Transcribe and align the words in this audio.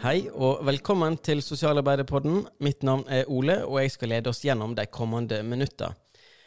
Hei 0.00 0.30
og 0.32 0.62
velkommen 0.64 1.18
til 1.20 1.42
Sosialarbeiderpodden. 1.44 2.46
Mitt 2.64 2.80
navn 2.88 3.02
er 3.12 3.26
Ole, 3.28 3.58
og 3.66 3.82
jeg 3.82 3.90
skal 3.92 4.08
lede 4.14 4.30
oss 4.32 4.38
gjennom 4.40 4.72
de 4.72 4.86
kommende 4.88 5.42
minutter. 5.44 5.92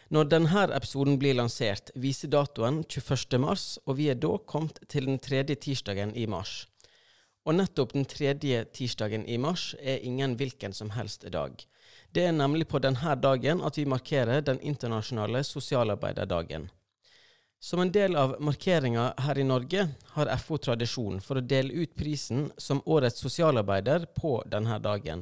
Når 0.10 0.32
denne 0.32 0.64
episoden 0.74 1.20
blir 1.22 1.38
lansert, 1.38 1.92
viser 1.94 2.32
datoen 2.34 2.80
21. 2.82 3.38
mars, 3.38 3.78
og 3.86 4.00
vi 4.00 4.08
er 4.10 4.18
da 4.18 4.32
kommet 4.50 4.82
til 4.90 5.06
den 5.06 5.22
tredje 5.22 5.54
tirsdagen 5.68 6.16
i 6.18 6.26
mars. 6.26 6.64
Og 7.46 7.60
nettopp 7.60 7.94
den 7.94 8.10
tredje 8.10 8.66
tirsdagen 8.74 9.28
i 9.30 9.38
mars 9.38 9.76
er 9.78 10.02
ingen 10.02 10.34
hvilken 10.40 10.74
som 10.74 10.90
helst 10.98 11.30
dag. 11.30 11.54
Det 12.10 12.26
er 12.26 12.34
nemlig 12.34 12.72
på 12.74 12.82
denne 12.82 13.14
dagen 13.22 13.62
at 13.62 13.78
vi 13.78 13.86
markerer 13.86 14.42
den 14.42 14.58
internasjonale 14.66 15.46
sosialarbeiderdagen. 15.46 16.72
Som 17.64 17.80
en 17.80 17.92
del 17.96 18.16
av 18.20 18.34
markeringa 18.44 19.14
her 19.24 19.38
i 19.40 19.44
Norge 19.48 19.86
har 20.18 20.30
FO 20.36 20.58
tradisjon 20.60 21.22
for 21.24 21.40
å 21.40 21.44
dele 21.48 21.86
ut 21.86 21.94
prisen 21.96 22.50
som 22.60 22.82
årets 22.92 23.22
sosialarbeider 23.24 24.04
på 24.18 24.34
denne 24.52 24.76
dagen. 24.84 25.22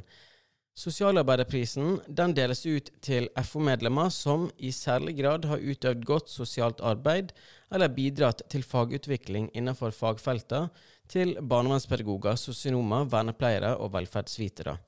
Sosialarbeiderprisen 0.73 1.99
den 2.07 2.31
deles 2.33 2.63
ut 2.65 2.87
til 3.05 3.27
FO-medlemmer 3.45 4.09
som 4.09 4.47
i 4.57 4.71
særlig 4.73 5.19
grad 5.19 5.45
har 5.51 5.61
utøvd 5.61 6.07
godt 6.09 6.33
sosialt 6.33 6.81
arbeid 6.81 7.29
eller 7.69 7.93
bidratt 7.93 8.41
til 8.49 8.65
fagutvikling 8.65 9.51
innenfor 9.53 9.93
fagfelter 9.93 10.71
til 11.13 11.35
barnevernspedagoger, 11.37 12.39
sosionomer, 12.41 13.05
vernepleiere 13.11 13.75
og 13.77 13.93
velferdsvitere. 13.93 14.79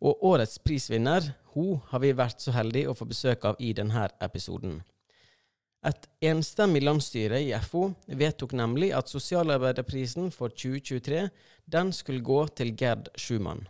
Og 0.00 0.24
årets 0.32 0.56
prisvinner, 0.64 1.28
hun 1.52 1.82
har 1.92 2.00
vi 2.00 2.14
vært 2.16 2.40
så 2.40 2.56
heldige 2.56 2.88
å 2.88 2.96
få 2.96 3.10
besøk 3.12 3.44
av 3.52 3.60
i 3.60 3.74
denne 3.76 4.08
episoden. 4.24 4.80
Enstemmig 6.20 6.82
landsstyre 6.84 7.38
i 7.40 7.52
FO 7.64 7.86
vedtok 8.20 8.52
nemlig 8.52 8.90
at 8.92 9.08
sosialarbeiderprisen 9.08 10.26
for 10.34 10.52
2023 10.52 11.22
den 11.72 11.92
skulle 11.96 12.20
gå 12.20 12.42
til 12.60 12.74
Gerd 12.76 13.08
Schumann. 13.16 13.62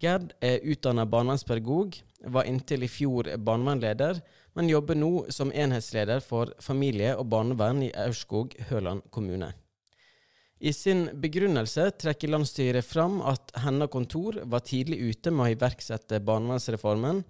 Gerd 0.00 0.32
er 0.40 0.64
utdanna 0.64 1.04
barnevernspedagog, 1.04 1.98
var 2.32 2.48
inntil 2.48 2.86
i 2.86 2.88
fjor 2.88 3.28
barnevernleder, 3.36 4.22
men 4.56 4.72
jobber 4.72 4.96
nå 4.96 5.12
som 5.36 5.52
enhetsleder 5.52 6.24
for 6.24 6.54
familie 6.64 7.12
og 7.12 7.28
barnevern 7.28 7.84
i 7.84 7.92
Aurskog 7.92 8.56
Høland 8.70 9.04
kommune. 9.12 9.52
I 10.64 10.72
sin 10.72 11.10
begrunnelse 11.20 11.90
trekker 12.00 12.32
landsstyret 12.32 12.88
fram 12.88 13.20
at 13.20 13.52
hennes 13.60 13.92
kontor 13.92 14.40
var 14.48 14.64
tidlig 14.64 15.02
ute 15.10 15.28
med 15.34 15.44
å 15.44 15.54
iverksette 15.58 16.24
barnevernsreformen, 16.24 17.20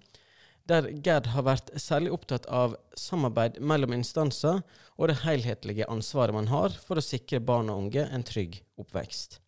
der 0.69 0.89
Gerd 1.05 1.29
har 1.33 1.45
vært 1.45 1.71
særlig 1.81 2.13
opptatt 2.15 2.47
av 2.49 2.75
samarbeid 2.97 3.59
mellom 3.61 3.93
instanser 3.93 4.63
og 4.95 5.09
det 5.11 5.21
helhetlige 5.23 5.87
ansvaret 5.91 6.35
man 6.35 6.49
har 6.49 6.73
for 6.87 6.97
å 6.97 7.05
sikre 7.05 7.43
barn 7.43 7.69
og 7.69 7.85
unge 7.85 8.05
en 8.05 8.25
trygg 8.25 8.61
oppvekst. 8.81 9.39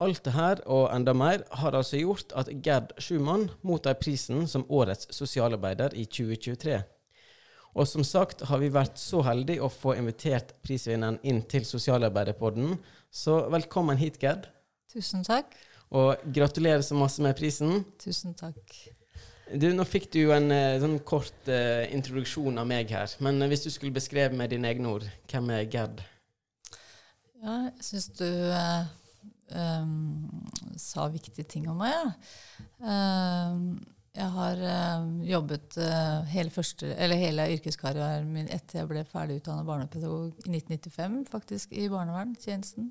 Alt 0.00 0.22
dette 0.24 0.64
og 0.72 0.86
enda 0.94 1.12
mer 1.12 1.42
har 1.60 1.76
altså 1.76 1.98
gjort 2.00 2.32
at 2.38 2.48
Gerd 2.64 2.94
Schumann 3.02 3.50
mottar 3.66 3.98
prisen 4.00 4.46
som 4.48 4.64
årets 4.72 5.10
sosialarbeider 5.12 5.92
i 5.98 6.06
2023. 6.08 6.78
Og 7.76 7.86
som 7.86 8.06
sagt 8.06 8.46
har 8.48 8.62
vi 8.62 8.70
vært 8.72 8.96
så 8.98 9.20
heldige 9.26 9.62
å 9.62 9.70
få 9.70 9.94
invitert 9.98 10.56
prisvinneren 10.64 11.20
inn 11.22 11.44
til 11.46 11.66
Sosialarbeiderpodden, 11.68 12.78
så 13.10 13.44
velkommen 13.52 14.00
hit, 14.00 14.18
Gerd. 14.22 14.48
Tusen 14.90 15.22
takk. 15.26 15.52
Og 15.94 16.22
gratulerer 16.34 16.82
så 16.86 16.98
masse 16.98 17.22
med 17.22 17.36
prisen. 17.38 17.84
Tusen 18.02 18.34
takk. 18.38 18.74
Du, 19.50 19.66
nå 19.74 19.82
fikk 19.88 20.06
du 20.14 20.20
jo 20.20 20.32
en 20.34 20.46
uh, 20.52 20.78
sånn 20.78 20.98
kort 21.06 21.48
uh, 21.50 21.82
introduksjon 21.90 22.60
av 22.60 22.68
meg 22.70 22.92
her. 22.94 23.10
Men 23.24 23.40
uh, 23.42 23.48
hvis 23.50 23.64
du 23.64 23.70
skulle 23.74 23.94
beskrevet 23.94 24.36
med 24.38 24.52
dine 24.54 24.70
egne 24.70 24.92
ord, 24.92 25.06
hvem 25.30 25.50
er 25.56 25.66
Gerd? 25.70 26.02
Ja, 27.40 27.56
jeg 27.66 27.86
syns 27.86 28.10
du 28.20 28.28
um, 29.56 29.94
sa 30.78 31.08
viktige 31.10 31.48
ting 31.50 31.66
om 31.72 31.80
meg. 31.80 32.12
Ja. 32.80 32.92
jeg 34.20 34.26
har 34.34 34.60
jobbet 35.24 35.78
hele, 36.28 36.52
første, 36.52 36.90
hele, 36.98 37.46
yrkeskarrieren 37.54 38.28
min 38.34 38.50
etter 38.52 38.82
jeg 38.82 38.90
ble 38.90 39.04
ferdig 39.08 39.38
utdannet 39.40 39.68
barnepedagog 39.68 40.34
i 40.44 40.52
1995, 40.58 41.16
faktisk, 41.32 41.72
i 41.72 41.88
barnevernstjenesten. 41.88 42.90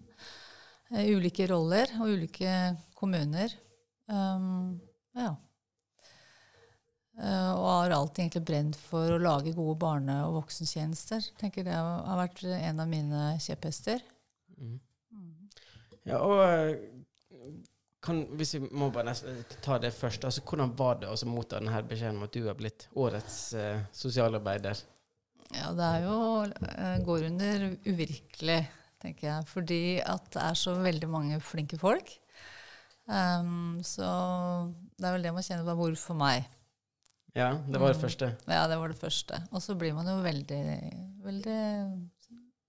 I 0.97 1.11
ulike 1.13 1.45
roller 1.51 1.93
og 1.99 2.15
ulike 2.15 2.55
kommuner. 2.97 3.53
Um, 4.09 4.79
ja. 5.13 5.35
Uh, 7.19 7.51
og 7.51 7.65
har 7.67 7.91
alltid 7.91 8.23
egentlig 8.23 8.45
brent 8.47 8.77
for 8.79 9.11
å 9.11 9.19
lage 9.19 9.51
gode 9.51 9.75
barne- 9.81 10.21
og 10.23 10.37
voksentjenester. 10.37 11.25
tenker 11.39 11.65
Det 11.67 11.75
har 11.75 12.19
vært 12.19 12.45
en 12.47 12.79
av 12.79 12.87
mine 12.87 13.23
kjepphester. 13.43 13.99
Mm. 14.55 14.77
Mm. 15.11 15.49
Ja, 16.07 16.21
og 16.23 16.39
eh, 16.45 16.77
kan, 17.99 18.21
Hvis 18.39 18.55
vi 18.55 18.61
må 18.71 18.87
bare 18.95 19.15
ta 19.59 19.77
det 19.83 19.91
først. 19.97 20.23
altså 20.23 20.45
Hvordan 20.47 20.71
var 20.79 21.01
det 21.01 21.09
å 21.11 21.17
motta 21.27 21.59
denne 21.59 21.81
beskjeden 21.89 22.21
om 22.21 22.27
at 22.29 22.37
du 22.37 22.45
har 22.47 22.55
blitt 22.55 22.87
årets 22.95 23.41
eh, 23.53 23.83
sosialarbeider? 23.91 24.79
Ja, 25.49 25.73
det 25.75 25.89
er 25.89 26.05
jo 26.05 26.17
går 27.03 27.25
under 27.31 27.65
uvirkelig, 27.83 28.61
tenker 29.01 29.27
jeg. 29.27 29.49
Fordi 29.49 29.81
at 29.99 30.31
det 30.37 30.45
er 30.45 30.59
så 30.61 30.77
veldig 30.79 31.11
mange 31.11 31.41
flinke 31.43 31.79
folk. 31.81 32.15
Um, 33.09 33.81
så 33.81 34.07
det 34.95 35.07
er 35.07 35.15
vel 35.15 35.23
det 35.25 35.33
man 35.33 35.43
kjenner 35.43 35.65
på 35.65 35.77
hvorfor 35.81 36.15
meg. 36.15 36.45
Ja, 37.37 37.51
det 37.67 37.77
var 37.77 37.91
det 37.91 37.97
mm. 37.99 38.01
første. 38.01 38.31
Ja, 38.47 38.63
det 38.67 38.77
var 38.81 38.89
det 38.89 38.97
første. 38.97 39.41
Og 39.51 39.61
så 39.61 39.75
blir 39.77 39.93
man 39.93 40.07
jo 40.09 40.17
veldig, 40.23 40.63
veldig 41.25 41.59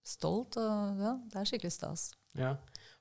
stolt, 0.07 0.59
og 0.61 1.01
ja, 1.01 1.15
det 1.31 1.41
er 1.41 1.49
skikkelig 1.49 1.73
stas. 1.75 2.11
Ja, 2.39 2.55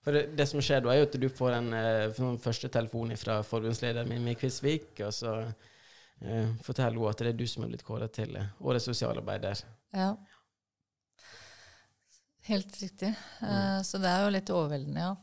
for 0.04 0.16
det, 0.16 0.30
det, 0.40 0.48
som 0.50 0.62
skjer 0.64 0.84
da, 0.84 0.94
er 0.94 1.02
jo 1.02 1.10
at 1.10 1.18
du 1.20 1.28
får 1.30 1.58
en, 1.58 1.74
en 1.76 2.08
eh, 2.08 2.40
første 2.42 2.72
telefon 2.72 3.12
fra 3.20 3.42
forgrunnslederen 3.46 4.10
min 4.10 4.32
i 4.32 4.36
Kvisvik, 4.40 4.94
og 5.04 5.14
så 5.16 5.36
eh, 5.44 6.54
forteller 6.66 6.98
hun 6.98 7.12
at 7.12 7.24
det 7.24 7.34
er 7.34 7.40
du 7.42 7.48
som 7.50 7.66
er 7.66 7.74
blitt 7.74 7.86
kåret 7.88 8.16
til 8.16 8.38
uh, 8.40 8.48
årets 8.64 8.88
sosialarbeider. 8.88 9.66
Ja. 9.96 10.14
Helt 12.48 12.80
riktig. 12.82 13.12
Uh, 13.42 13.50
mm. 13.50 13.84
Så 13.90 14.00
det 14.02 14.14
er 14.14 14.24
jo 14.24 14.36
litt 14.38 14.54
overveldende, 14.56 15.10
ja. 15.10 15.16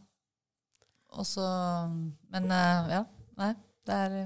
Og 1.17 1.25
så 1.25 1.47
Men 2.29 2.51
ja. 2.51 3.07
Nei, 3.39 3.53
det 3.89 3.95
er 3.95 4.17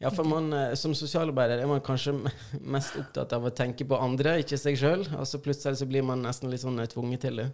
ja, 0.00 0.10
for 0.10 0.24
man, 0.24 0.52
eh, 0.52 0.74
Som 0.74 0.94
sosialarbeider 0.96 1.60
er 1.60 1.68
man 1.68 1.82
kanskje 1.84 2.14
mest 2.74 2.96
opptatt 2.96 3.34
av 3.36 3.44
å 3.44 3.52
tenke 3.52 3.84
på 3.84 3.98
andre, 4.00 4.38
ikke 4.40 4.58
seg 4.60 4.78
sjøl. 4.80 5.04
Og 5.18 5.26
så 5.28 5.40
plutselig 5.44 5.82
så 5.82 5.88
blir 5.88 6.06
man 6.06 6.24
nesten 6.24 6.48
litt 6.52 6.64
sånn 6.64 6.80
eh, 6.80 6.88
tvunget 6.88 7.26
til 7.26 7.42
det. 7.42 7.50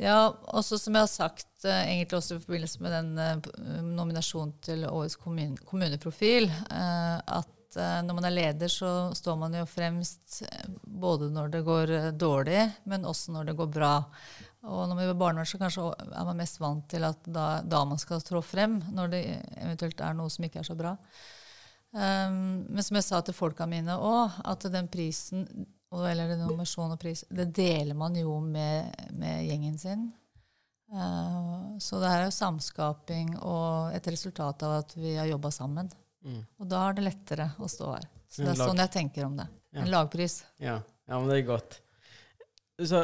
Ja, 0.00 0.32
også 0.56 0.78
som 0.80 0.96
jeg 0.96 1.04
har 1.04 1.10
sagt, 1.12 1.50
uh, 1.66 1.82
egentlig 1.82 2.16
også 2.16 2.38
i 2.38 2.40
forbindelse 2.40 2.80
med 2.80 2.94
den 2.94 3.88
nominasjonen 3.98 4.54
til 4.64 4.86
årets 4.88 5.18
kommun 5.20 5.58
kommuneprofil, 5.68 6.46
at 6.70 7.76
når 7.76 8.16
man 8.16 8.24
er 8.24 8.32
leder, 8.32 8.72
så 8.72 9.10
står 9.14 9.36
man 9.42 9.58
jo 9.58 9.66
fremst 9.68 10.40
både 10.80 11.28
når 11.34 11.52
det 11.52 11.60
går 11.66 11.92
dårlig, 12.16 12.62
men 12.88 13.04
også 13.04 13.34
når 13.34 13.50
det 13.50 13.56
går 13.58 13.68
bra. 13.74 13.90
Og 14.64 14.88
når 14.88 14.94
man 14.94 15.04
jobber 15.04 15.20
barnevern, 15.20 15.50
så 15.52 15.60
kanskje 15.60 15.84
er 15.92 16.30
man 16.30 16.40
mest 16.40 16.62
vant 16.64 16.88
til 16.88 17.04
at 17.10 17.28
da, 17.28 17.44
da 17.60 17.84
man 17.92 18.00
skal 18.00 18.24
trå 18.24 18.40
frem, 18.40 18.80
når 18.96 19.12
det 19.12 19.22
eventuelt 19.60 20.00
er 20.00 20.16
noe 20.16 20.32
som 20.32 20.48
ikke 20.48 20.64
er 20.64 20.70
så 20.70 20.78
bra. 20.80 20.96
Um, 21.90 22.66
men 22.70 22.84
som 22.86 22.98
jeg 23.00 23.06
sa 23.06 23.18
til 23.26 23.34
folka 23.34 23.66
mine 23.66 23.96
òg, 23.98 24.40
at 24.46 24.66
den 24.70 24.88
prisen, 24.90 25.46
eller 25.90 26.30
den 26.30 26.44
og 26.46 26.98
pris, 27.02 27.24
det 27.28 27.48
deler 27.56 27.98
man 27.98 28.14
jo 28.14 28.36
med, 28.40 28.94
med 29.18 29.42
gjengen 29.48 29.78
sin. 29.78 30.04
Uh, 30.90 31.78
så 31.82 31.98
det 32.02 32.10
her 32.10 32.24
er 32.24 32.28
jo 32.28 32.34
samskaping 32.34 33.34
og 33.38 33.94
et 33.94 34.06
resultat 34.10 34.62
av 34.66 34.80
at 34.84 34.94
vi 34.98 35.16
har 35.18 35.26
jobba 35.30 35.50
sammen. 35.54 35.90
Mm. 36.22 36.40
Og 36.60 36.70
da 36.70 36.84
er 36.86 36.98
det 36.98 37.06
lettere 37.08 37.50
å 37.58 37.68
stå 37.70 37.92
her. 37.94 38.06
Så 38.30 38.44
det 38.44 38.52
er 38.52 38.60
sånn 38.60 38.82
jeg 38.82 38.94
tenker 38.94 39.26
om 39.26 39.38
det. 39.38 39.48
Ja. 39.70 39.82
En 39.82 39.90
lagpris. 39.90 40.40
Ja. 40.62 40.76
ja, 41.06 41.18
men 41.18 41.30
det 41.30 41.40
er 41.40 41.46
godt. 41.48 41.80
Så 42.86 43.02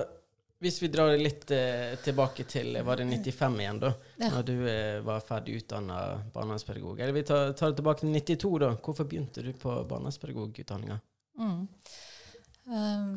hvis 0.59 0.79
vi 0.83 0.89
drar 0.89 1.13
litt 1.21 1.51
eh, 1.53 1.99
tilbake 2.01 2.47
til 2.49 2.79
var 2.85 2.97
det 2.97 3.05
95 3.11 3.59
igjen, 3.61 3.81
da? 3.83 3.91
Ja. 4.17 4.31
Når 4.33 4.47
du 4.49 4.55
eh, 4.71 5.01
var 5.05 5.25
ferdig 5.25 5.59
utdanna 5.61 5.99
barnevernspedagog. 6.33 7.01
Eller 7.01 7.13
vi 7.13 7.25
tar, 7.29 7.53
tar, 7.53 7.75
det 7.75 7.83
tilbake 7.83 8.05
til 8.05 8.15
92, 8.15 8.53
da. 8.65 8.71
Hvorfor 8.81 9.09
begynte 9.11 9.45
du 9.45 9.53
på 9.53 9.75
barnevernspedagogutdanninga? 9.91 10.97
Mm. 11.37 11.61
Um, 12.73 13.13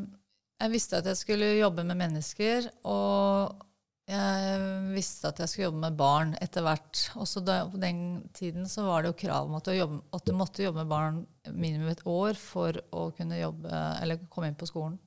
jeg 0.59 0.75
visste 0.75 0.99
at 0.99 1.07
jeg 1.07 1.21
skulle 1.21 1.53
jobbe 1.55 1.87
med 1.87 2.01
mennesker, 2.01 2.67
og 2.91 3.65
jeg 4.09 4.69
visste 4.91 5.29
at 5.29 5.39
jeg 5.39 5.51
skulle 5.51 5.69
jobbe 5.69 5.83
med 5.85 5.97
barn 5.97 6.35
etter 6.43 6.65
hvert. 6.65 7.05
Også 7.21 7.43
da, 7.45 7.61
på 7.71 7.79
den 7.79 8.01
tiden 8.35 8.67
så 8.67 8.83
var 8.89 9.05
det 9.05 9.13
jo 9.13 9.19
krav 9.23 9.47
om 9.47 9.55
at 9.55 9.69
du, 9.69 9.77
jobbe, 9.77 10.01
at 10.17 10.27
du 10.27 10.35
måtte 10.35 10.65
jobbe 10.65 10.83
med 10.83 10.91
barn 10.91 11.21
minimum 11.53 11.93
et 11.93 12.03
år 12.09 12.35
for 12.35 12.83
å 12.91 13.11
kunne 13.15 13.39
jobbe, 13.39 13.69
eller 14.03 14.27
komme 14.27 14.51
inn 14.51 14.59
på 14.59 14.67
skolen. 14.67 14.99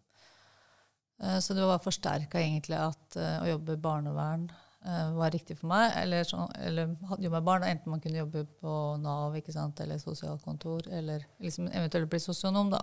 Eh, 1.22 1.38
så 1.38 1.54
det 1.54 1.66
var 1.66 1.82
forsterka 1.82 2.40
egentlig 2.40 2.78
at 2.80 3.16
uh, 3.16 3.42
å 3.44 3.50
jobbe 3.52 3.78
barnevern 3.82 4.48
uh, 4.86 5.12
var 5.14 5.30
riktig 5.34 5.58
for 5.60 5.70
meg. 5.70 5.92
Eller, 6.00 6.26
så, 6.26 6.48
eller 6.58 6.96
jobbe 7.18 7.36
med 7.36 7.46
barn, 7.46 7.66
enten 7.68 7.94
man 7.94 8.02
kunne 8.02 8.22
jobbe 8.24 8.44
på 8.60 8.76
Nav 9.02 9.36
eller 9.36 9.98
sosialkontor, 10.02 10.88
eller 10.90 11.26
liksom 11.38 11.68
eventuelt 11.68 12.10
bli 12.10 12.20
sosionom, 12.20 12.72
da. 12.74 12.82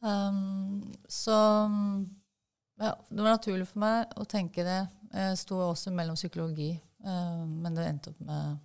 Um, 0.00 0.92
så 1.08 1.34
ja, 2.76 2.92
det 3.08 3.22
var 3.22 3.32
naturlig 3.32 3.66
for 3.70 3.80
meg 3.80 4.18
å 4.20 4.26
tenke 4.28 4.64
det. 4.64 4.82
Jeg 5.12 5.38
sto 5.40 5.56
også 5.64 5.90
mellom 5.96 6.18
psykologi 6.18 6.74
uh, 7.06 7.44
men 7.46 7.76
det 7.76 7.86
endte 7.88 8.12
opp 8.12 8.20
med 8.20 8.58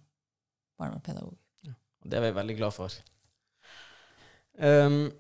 barnevernspedagog. 0.80 1.38
Det 2.02 2.18
er 2.18 2.26
vi 2.26 2.36
veldig 2.36 2.56
glad 2.58 2.74
for. 2.74 2.94
Um, 4.58 5.12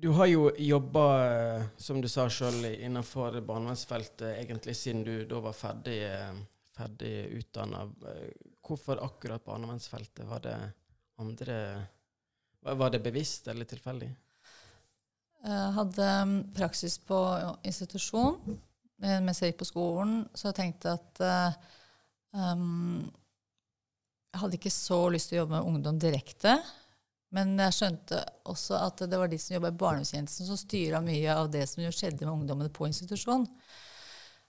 du 0.00 0.08
har 0.08 0.26
jo 0.26 0.50
jobba, 0.56 1.06
som 1.76 2.00
du 2.00 2.08
sa 2.08 2.28
sjøl, 2.30 2.64
innenfor 2.70 3.40
barnevernsfeltet 3.42 4.36
egentlig 4.36 4.76
siden 4.78 5.02
du 5.06 5.24
da 5.26 5.40
var 5.42 5.56
ferdig, 5.56 5.98
ferdig 6.76 7.14
utdanna. 7.40 7.82
Hvorfor 8.62 9.02
akkurat 9.02 9.44
barnevernsfeltet? 9.44 10.26
Var 10.28 10.44
det 10.44 10.56
andre 11.18 11.58
Var 12.60 12.90
det 12.90 13.00
bevisst 13.02 13.48
eller 13.48 13.64
tilfeldig? 13.64 14.08
Jeg 15.44 15.74
hadde 15.76 16.06
um, 16.22 16.32
praksis 16.54 16.98
på 16.98 17.18
institusjon 17.62 18.58
mens 18.98 19.38
jeg 19.38 19.52
gikk 19.52 19.60
på 19.60 19.68
skolen, 19.68 20.24
så 20.34 20.48
jeg 20.48 20.56
tenkte 20.58 20.96
at 20.96 21.20
um, 22.34 23.04
jeg 24.32 24.40
hadde 24.42 24.58
ikke 24.58 24.72
så 24.74 24.98
lyst 25.14 25.30
til 25.30 25.38
å 25.38 25.44
jobbe 25.44 25.54
med 25.54 25.68
ungdom 25.70 26.00
direkte. 26.02 26.56
Men 27.36 27.58
jeg 27.60 27.76
skjønte 27.76 28.22
også 28.48 28.78
at 28.86 29.02
det 29.10 29.18
var 29.20 29.28
de 29.28 29.38
som 29.40 29.54
jobba 29.58 29.72
i 29.72 29.80
barnevernstjenesten, 29.82 30.48
som 30.48 30.56
styra 30.56 31.02
mye 31.04 31.34
av 31.34 31.50
det 31.52 31.66
som 31.68 31.82
jo 31.84 31.92
skjedde 31.92 32.24
med 32.24 32.32
ungdommene 32.32 32.72
på 32.72 32.88
institusjon. 32.88 33.44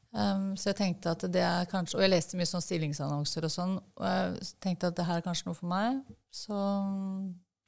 Um, 0.09 0.55
så 0.57 0.71
jeg 0.71 0.79
tenkte 0.79 1.11
at 1.13 1.25
det 1.29 1.41
er 1.45 1.67
kanskje, 1.69 1.99
Og 1.99 2.01
jeg 2.01 2.09
leste 2.09 2.37
mye 2.39 2.49
sånn 2.49 2.63
stillingsannonser 2.65 3.45
og 3.45 3.51
sånn, 3.53 3.75
og 3.77 4.05
jeg 4.07 4.47
tenkte 4.63 4.89
at 4.89 4.97
det 4.97 5.05
her 5.05 5.19
er 5.19 5.25
kanskje 5.27 5.49
noe 5.49 5.59
for 5.59 5.69
meg. 5.69 5.99
Så 6.33 6.55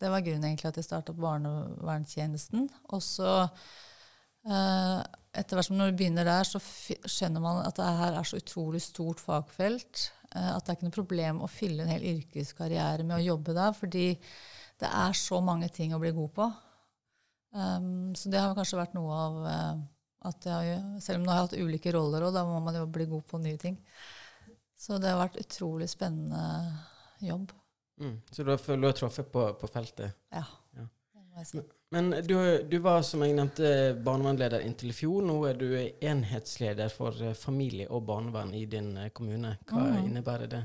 det 0.01 0.09
var 0.09 0.23
grunnen 0.25 0.47
egentlig 0.47 0.71
at 0.71 0.79
jeg 0.79 0.87
starta 0.87 1.13
barnevernstjenesten. 1.13 2.65
Og 2.95 3.03
så 3.05 3.33
uh, 3.43 5.01
etter 5.37 5.59
hvert 5.59 5.67
som 5.67 5.77
når 5.77 5.91
du 5.91 5.99
begynner 5.99 6.25
der, 6.25 6.47
så 6.47 6.63
skjønner 6.63 7.43
man 7.43 7.61
at 7.67 7.77
det 7.77 7.91
her 7.99 8.17
er 8.17 8.31
så 8.31 8.39
utrolig 8.41 8.81
stort 8.87 9.21
fagfelt. 9.21 10.07
Uh, 10.31 10.55
at 10.55 10.63
det 10.63 10.71
er 10.71 10.79
ikke 10.79 10.89
noe 10.89 10.97
problem 10.97 11.43
å 11.43 11.51
fylle 11.51 11.85
en 11.85 11.93
hel 11.93 12.07
yrkeskarriere 12.15 13.05
med 13.05 13.19
å 13.19 13.25
jobbe 13.27 13.59
der. 13.59 13.77
Fordi 13.77 14.07
det 14.81 14.89
er 14.89 15.17
så 15.17 15.39
mange 15.45 15.69
ting 15.73 15.93
å 15.93 16.01
bli 16.01 16.11
god 16.15 16.31
på. 16.35 16.51
Um, 17.51 18.13
så 18.15 18.31
det 18.31 18.41
har 18.41 18.55
kanskje 18.57 18.79
vært 18.79 18.95
noe 18.95 19.15
av 19.15 19.39
uh, 19.43 19.81
at 20.29 20.45
jeg, 20.47 20.77
Selv 21.03 21.19
om 21.19 21.25
nå 21.25 21.33
har 21.33 21.41
jeg 21.41 21.47
hatt 21.49 21.65
ulike 21.65 21.93
roller, 21.95 22.27
og 22.27 22.35
da 22.35 22.45
må 22.47 22.59
man 22.63 22.77
jo 22.77 22.85
bli 22.89 23.07
god 23.11 23.25
på 23.27 23.41
nye 23.41 23.59
ting. 23.59 23.77
Så 24.77 24.97
det 25.01 25.11
har 25.11 25.19
vært 25.19 25.41
utrolig 25.41 25.89
spennende 25.91 26.41
jobb. 27.21 27.51
Mm. 28.01 28.21
Så 28.31 28.43
du 28.43 28.49
har, 28.49 28.77
du 28.77 28.87
har 28.87 28.97
truffet 28.97 29.31
på, 29.31 29.45
på, 29.53 29.69
feltet? 29.69 30.17
Ja. 30.33 30.45
ja. 30.77 30.87
Men, 31.53 31.65
men 31.89 32.09
du, 32.25 32.33
du, 32.69 32.77
var, 32.81 33.03
som 33.05 33.21
jeg 33.21 33.35
nevnte, 33.37 33.69
barnevernleder 34.01 34.65
inntil 34.65 34.89
i 34.89 34.95
fjor. 34.97 35.21
Nå 35.25 35.37
er 35.49 35.59
du 35.59 35.67
enhetsleder 35.77 36.89
for 36.93 37.17
eh, 37.21 37.37
familie 37.37 37.89
og 37.89 38.07
barnevern 38.09 38.53
i 38.57 38.65
din 38.69 38.95
eh, 38.97 39.11
kommune. 39.13 39.53
Hva 39.69 39.85
mm. 39.91 39.99
innebærer 40.07 40.49
det? 40.49 40.63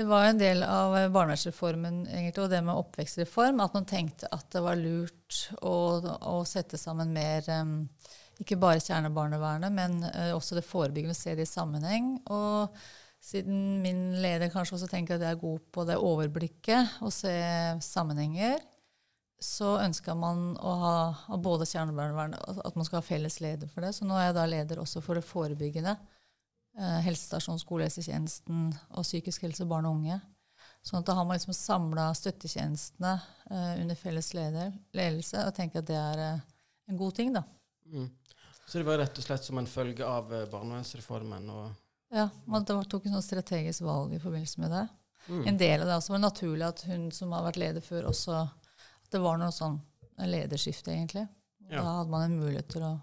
Det 0.00 0.04
var 0.04 0.24
en 0.24 0.38
del 0.38 0.62
av 0.64 0.94
eh, 0.96 1.10
barnevernsreformen 1.12 2.06
egentlig, 2.08 2.40
og 2.40 2.48
det 2.48 2.62
med 2.64 2.78
oppvekstreform 2.80 3.58
at 3.60 3.74
man 3.76 3.84
tenkte 3.84 4.30
at 4.32 4.46
det 4.54 4.62
var 4.64 4.78
lurt 4.80 5.40
å, 5.60 5.74
å 6.00 6.38
sette 6.48 6.78
sammen 6.80 7.10
mer 7.12 7.44
um, 7.52 7.74
ikke 8.40 8.56
bare 8.56 8.80
kjernebarnevernet, 8.80 9.74
men 9.76 9.98
uh, 10.06 10.30
også 10.38 10.56
det 10.56 10.64
forebyggende, 10.64 11.12
se 11.18 11.34
det 11.36 11.44
i 11.44 11.50
sammenheng. 11.50 12.14
Og 12.32 12.72
siden 13.20 13.82
min 13.84 14.00
leder 14.24 14.48
kanskje 14.48 14.78
også 14.78 14.88
tenker 14.88 15.18
at 15.18 15.26
jeg 15.26 15.36
er 15.36 15.42
god 15.42 15.68
på 15.68 15.84
det 15.90 15.98
overblikket 16.00 16.96
å 17.04 17.12
se 17.12 17.36
sammenhenger, 17.84 18.56
så 19.36 19.74
ønska 19.82 20.16
man 20.16 20.54
å 20.56 20.78
ha 20.80 20.96
både 21.44 21.68
kjernebarnevern 21.68 22.38
at 22.40 22.72
man 22.72 22.88
skal 22.88 23.02
ha 23.02 23.04
felles 23.04 23.36
leder 23.44 23.68
for 23.68 23.84
det. 23.84 23.92
Så 23.98 24.08
nå 24.08 24.16
er 24.16 24.30
jeg 24.30 24.40
da 24.40 24.48
leder 24.48 24.80
også 24.80 25.04
for 25.04 25.20
det 25.20 25.28
forebyggende. 25.28 25.98
Eh, 26.78 27.00
helsestasjon, 27.02 27.58
skolehelsetjenesten 27.58 28.68
og 28.94 29.02
psykisk 29.02 29.42
helse, 29.42 29.66
barn 29.68 29.88
og 29.88 29.98
unge. 29.98 30.20
Sånn 30.86 31.02
at 31.02 31.08
da 31.10 31.16
har 31.18 31.26
man 31.26 31.36
liksom 31.36 31.56
samla 31.56 32.06
støttetjenestene 32.16 33.16
eh, 33.50 33.72
under 33.82 33.98
felles 33.98 34.30
ledelse, 34.36 35.42
og 35.42 35.56
tenker 35.56 35.82
at 35.82 35.90
det 35.90 35.98
er 35.98 36.22
eh, 36.28 36.44
en 36.88 37.00
god 37.00 37.18
ting, 37.18 37.34
da. 37.34 37.42
Mm. 37.90 38.06
Så 38.70 38.78
det 38.78 38.86
var 38.86 39.00
rett 39.02 39.18
og 39.18 39.26
slett 39.26 39.44
som 39.44 39.58
en 39.58 39.68
følge 39.68 40.06
av 40.06 40.30
barnevernsreformen? 40.52 41.50
ja, 42.14 42.28
man 42.46 42.64
tok 42.64 43.08
sånn 43.10 43.26
strategisk 43.26 43.82
valg 43.82 44.14
i 44.14 44.22
forbindelse 44.22 44.62
med 44.62 44.72
det. 44.76 44.86
Mm. 45.26 45.42
En 45.50 45.58
del 45.58 45.82
av 45.82 45.90
det 45.90 45.98
også 45.98 46.14
var 46.14 46.22
naturlig 46.22 46.68
at 46.68 46.84
hun 46.86 47.10
som 47.12 47.34
har 47.34 47.44
vært 47.50 47.58
leder 47.60 47.84
før, 47.84 48.08
også 48.14 48.38
At 48.40 49.12
det 49.12 49.20
var 49.20 49.40
noe 49.42 49.50
sånn 49.52 49.80
lederskifte, 50.22 50.94
egentlig. 50.94 51.26
Ja. 51.66 51.82
Da 51.82 51.96
hadde 51.98 52.12
man 52.14 52.28
en 52.28 52.38
mulighet 52.38 52.70
til 52.70 52.86
å 52.86 52.94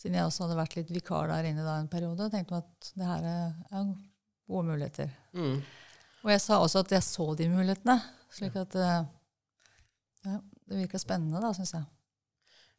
Siden 0.00 0.16
jeg 0.16 0.24
også 0.30 0.46
hadde 0.46 0.56
vært 0.56 0.78
litt 0.78 0.90
vikar 0.94 1.28
der 1.28 1.50
inne 1.50 1.64
da 1.66 1.76
en 1.76 1.90
periode, 1.92 2.30
tenkte 2.32 2.56
jeg 2.56 2.64
at 2.64 2.90
det 2.96 3.08
her 3.10 3.26
er 3.28 3.90
gode 4.48 4.66
muligheter. 4.70 5.10
Mm. 5.36 5.58
Og 6.24 6.30
jeg 6.32 6.40
sa 6.40 6.60
også 6.60 6.84
at 6.84 6.94
jeg 6.96 7.04
så 7.04 7.26
de 7.36 7.48
mulighetene. 7.52 7.96
Slik 8.32 8.56
at 8.56 8.76
eh, 8.80 9.00
ja, 10.24 10.38
det 10.70 10.78
virka 10.84 11.00
spennende, 11.00 11.42
da, 11.42 11.50
syns 11.56 11.74
jeg. 11.76 11.84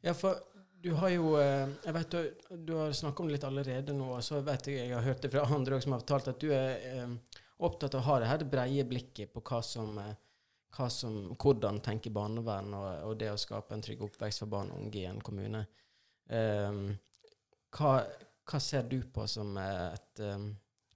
Ja, 0.07 0.15
for 0.17 0.39
du 0.81 0.95
har 0.97 1.11
jo 1.13 1.35
eh, 1.37 1.69
jeg 1.85 1.93
vet 1.93 2.15
Du, 2.15 2.55
du 2.69 2.73
har 2.79 2.95
snakka 2.97 3.21
om 3.21 3.29
det 3.29 3.37
litt 3.37 3.45
allerede 3.45 3.93
nå, 3.93 4.07
og 4.15 4.25
så 4.25 4.41
vet 4.45 4.71
jeg 4.71 4.79
jeg 4.79 4.95
har 4.95 5.05
hørt 5.05 5.21
det 5.21 5.29
fra 5.33 5.45
andre 5.45 5.77
som 5.83 5.93
har 5.93 6.01
fortalt 6.01 6.31
at 6.33 6.41
du 6.41 6.49
er 6.55 6.87
eh, 6.89 7.37
opptatt 7.61 7.99
av 7.99 8.01
å 8.01 8.07
ha 8.07 8.17
det 8.23 8.31
her 8.31 8.47
breie 8.49 8.87
blikket 8.89 9.29
på 9.35 9.43
hva 9.45 9.61
som, 9.61 9.99
hva 10.73 10.89
som, 10.89 11.21
hvordan 11.37 11.77
tenker 11.85 12.13
barnevern 12.15 12.73
og, 12.73 12.89
og, 13.11 13.13
det 13.21 13.29
å 13.29 13.37
skape 13.37 13.77
en 13.77 13.85
trygg 13.85 14.01
oppvekst 14.07 14.41
for 14.41 14.49
barn 14.49 14.73
og 14.73 14.81
unge 14.81 15.03
i 15.03 15.05
en 15.05 15.21
kommune. 15.21 15.61
Um, 16.31 16.87
hva, 17.75 17.93
hva, 18.47 18.59
ser 18.59 18.87
du 18.89 18.99
på 19.13 19.27
som 19.29 19.55
et 19.61 20.23
um, 20.25 20.49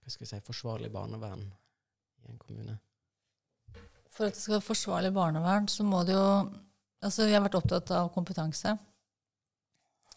hva 0.06 0.14
skal 0.14 0.28
jeg 0.28 0.34
si, 0.36 0.46
forsvarlig 0.46 0.92
barnevern 0.94 1.46
i 2.22 2.30
en 2.30 2.42
kommune? 2.42 2.76
For 4.14 4.28
at 4.28 4.36
det 4.36 4.44
skal 4.44 4.60
være 4.60 4.68
forsvarlig 4.70 5.12
barnevern, 5.16 5.68
så 5.72 5.88
må 5.88 6.04
det 6.08 6.18
jo 6.18 6.30
Altså, 7.06 7.28
jeg 7.28 7.36
har 7.36 7.44
vært 7.44 7.58
opptatt 7.60 7.92
av 7.94 8.08
kompetanse. 8.16 8.72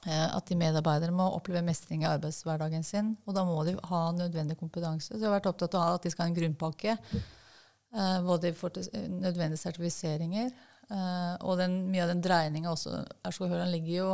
Eh, 0.07 0.29
at 0.31 0.47
de 0.49 0.57
medarbeidere 0.57 1.13
må 1.13 1.27
oppleve 1.35 1.61
mestring 1.67 2.05
i 2.05 2.09
arbeidshverdagen 2.09 2.87
sin. 2.87 3.11
Og 3.27 3.35
da 3.37 3.43
må 3.45 3.59
de 3.67 3.75
ha 3.91 3.99
nødvendig 4.17 4.57
kompetanse. 4.57 5.11
Så 5.11 5.19
jeg 5.19 5.27
har 5.27 5.35
vært 5.35 5.51
opptatt 5.51 5.75
av 5.77 5.99
at 5.99 6.07
de 6.07 6.13
skal 6.15 6.25
ha 6.25 6.31
en 6.31 6.39
grunnpakke. 6.39 6.95
Eh, 7.93 8.19
både 8.25 8.55
får 8.57 8.79
nødvendige 9.11 9.61
sertifiseringer. 9.61 10.55
Eh, 10.89 11.35
og 11.45 11.59
den, 11.61 11.81
mye 11.93 12.07
av 12.07 12.15
den 12.15 12.23
dreininga 12.25 12.73
også 12.73 13.03
Aurskog-Høland 13.29 13.75
ligger 13.75 13.95
jo 13.99 14.13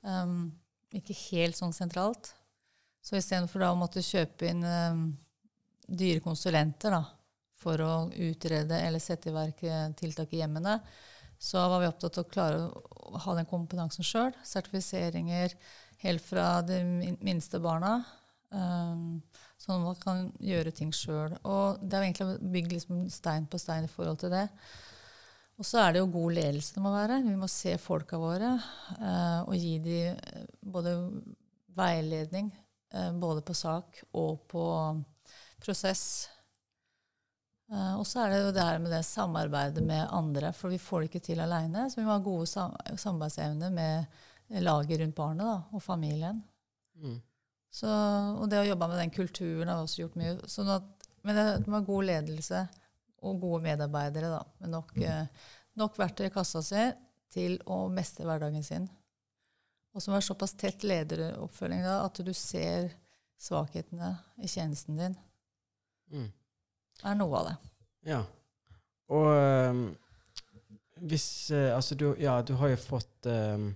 um, 0.00 0.46
ikke 0.94 1.16
helt 1.30 1.58
sånn 1.58 1.74
sentralt. 1.74 2.32
Så 3.02 3.18
istedenfor 3.18 3.62
da 3.62 3.72
å 3.72 3.78
måtte 3.78 4.04
kjøpe 4.04 4.48
inn 4.50 4.64
eh, 4.66 5.02
dyre 5.86 6.22
konsulenter 6.24 6.94
da, 6.94 7.02
for 7.56 7.80
å 7.82 7.92
utrede 8.10 8.78
eller 8.84 9.02
sette 9.02 9.30
i 9.30 9.34
verk 9.34 9.62
tiltak 9.98 10.34
i 10.34 10.42
hjemmene, 10.42 10.76
så 11.38 11.62
var 11.68 11.82
vi 11.82 11.88
opptatt 11.88 12.18
av 12.18 12.26
å 12.26 12.30
klare 12.30 12.60
å 12.66 13.20
ha 13.24 13.34
den 13.36 13.48
kompetansen 13.48 14.06
sjøl. 14.06 14.32
Sertifiseringer 14.44 15.54
helt 16.04 16.24
fra 16.24 16.62
de 16.62 16.80
minste 17.20 17.60
barna. 17.62 17.98
Um, 18.50 19.20
sånn 19.58 19.80
at 19.80 19.84
man 19.84 19.98
kan 20.00 20.26
gjøre 20.40 20.72
ting 20.74 20.92
sjøl. 20.94 21.34
Og 21.44 21.82
det 21.82 21.98
har 21.98 22.06
egentlig 22.06 22.28
å 22.28 22.52
bygge 22.54 22.76
liksom 22.76 23.06
stein 23.12 23.48
på 23.50 23.60
stein 23.60 23.88
i 23.88 23.92
forhold 23.92 24.20
til 24.22 24.32
det. 24.32 24.46
Og 25.56 25.64
så 25.64 25.80
er 25.80 25.94
det 25.94 26.02
jo 26.02 26.12
god 26.12 26.36
ledelse 26.36 26.76
det 26.76 26.84
må 26.84 26.92
være. 26.92 27.22
Vi 27.24 27.34
må 27.38 27.48
se 27.48 27.74
folka 27.80 28.18
våre 28.20 28.52
uh, 29.00 29.40
og 29.46 29.54
gi 29.56 29.76
dem 29.80 30.16
eh, 30.20 30.46
både 30.60 30.94
veiledning, 31.76 32.50
uh, 32.94 33.12
både 33.16 33.44
på 33.46 33.56
sak 33.56 34.02
og 34.12 34.42
på 34.52 34.64
prosess. 35.62 36.06
Og 37.66 38.04
så 38.06 38.20
er 38.22 38.30
det 38.30 38.36
jo 38.44 38.50
det 38.54 38.62
her 38.62 38.76
med 38.78 38.92
det 38.94 39.00
samarbeidet 39.02 39.82
med 39.82 40.12
andre, 40.14 40.52
for 40.54 40.70
vi 40.70 40.78
får 40.78 41.00
det 41.02 41.08
ikke 41.08 41.20
til 41.32 41.40
aleine. 41.42 41.88
Så 41.90 41.98
vi 41.98 42.04
må 42.06 42.12
ha 42.12 42.22
gode 42.22 42.46
sam 42.46 42.76
samarbeidsevner 42.94 43.72
med 43.74 44.60
laget 44.62 45.00
rundt 45.00 45.16
barnet 45.16 45.42
da, 45.48 45.56
og 45.74 45.82
familien. 45.82 46.44
Mm. 46.94 47.16
Så, 47.74 47.90
og 47.90 48.46
det 48.52 48.60
å 48.60 48.68
jobbe 48.68 48.86
med 48.92 49.00
den 49.02 49.10
kulturen 49.16 49.72
har 49.72 49.82
også 49.82 50.04
gjort 50.04 50.20
mye. 50.20 50.36
Sånn 50.46 50.70
at, 50.76 51.08
men 51.26 51.40
det 51.40 51.66
må 51.66 51.80
ha 51.80 51.88
god 51.88 52.06
ledelse 52.12 52.62
og 53.26 53.40
gode 53.42 53.64
medarbeidere 53.66 54.30
da, 54.32 54.40
med 54.62 54.72
nok, 54.72 54.94
uh, 55.02 55.50
nok 55.80 55.98
verktøy 56.00 56.28
i 56.28 56.34
kassa 56.34 56.62
si 56.64 56.86
til 57.34 57.58
å 57.66 57.84
mestre 57.92 58.24
hverdagen 58.28 58.64
sin. 58.64 58.88
Og 59.96 60.04
som 60.04 60.14
er 60.16 60.24
såpass 60.24 60.54
tett 60.58 60.84
lederoppfølging 60.86 61.84
da, 61.84 62.00
at 62.04 62.20
du 62.24 62.32
ser 62.36 62.90
svakhetene 63.40 64.14
i 64.44 64.48
tjenesten 64.48 64.98
din. 65.00 65.16
Mm 66.12 66.28
er 67.04 67.16
noe 67.18 67.40
av 67.40 67.48
det. 67.50 67.56
Ja. 68.12 68.20
Og 69.12 69.28
øh, 69.34 69.80
hvis 71.06 71.50
øh, 71.54 71.74
Altså, 71.76 71.94
du, 71.94 72.14
ja, 72.18 72.40
du 72.42 72.54
har 72.54 72.72
jo 72.72 72.76
fått 72.80 73.26
øh, 73.26 73.70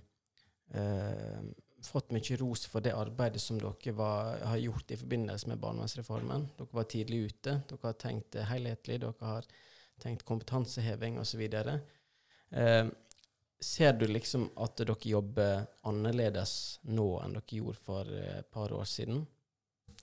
fått 1.83 2.11
mye 2.13 2.37
ros 2.39 2.65
for 2.69 2.83
det 2.83 2.93
arbeidet 2.95 3.41
som 3.41 3.59
dere 3.59 3.93
var, 3.97 4.39
har 4.45 4.57
gjort 4.57 4.91
i 4.91 4.97
forbindelse 4.97 5.49
med 5.51 5.61
barnevernsreformen. 5.61 6.47
Dere 6.57 6.77
var 6.77 6.89
tidlig 6.89 7.21
ute, 7.31 7.57
dere 7.69 7.87
har 7.87 7.97
tenkt 8.01 8.37
helhetlig, 8.49 8.99
dere 9.01 9.29
har 9.31 9.47
tenkt 10.01 10.25
kompetanseheving 10.27 11.19
osv. 11.21 11.41
Eh, 12.51 12.85
ser 13.61 13.93
du 13.93 14.07
liksom 14.07 14.49
at 14.61 14.77
dere 14.81 14.97
jobber 15.09 15.65
annerledes 15.87 16.53
nå 16.89 17.09
enn 17.21 17.37
dere 17.37 17.59
gjorde 17.59 17.83
for 17.85 18.15
et 18.21 18.51
par 18.53 18.73
år 18.73 18.87
siden? 18.89 19.25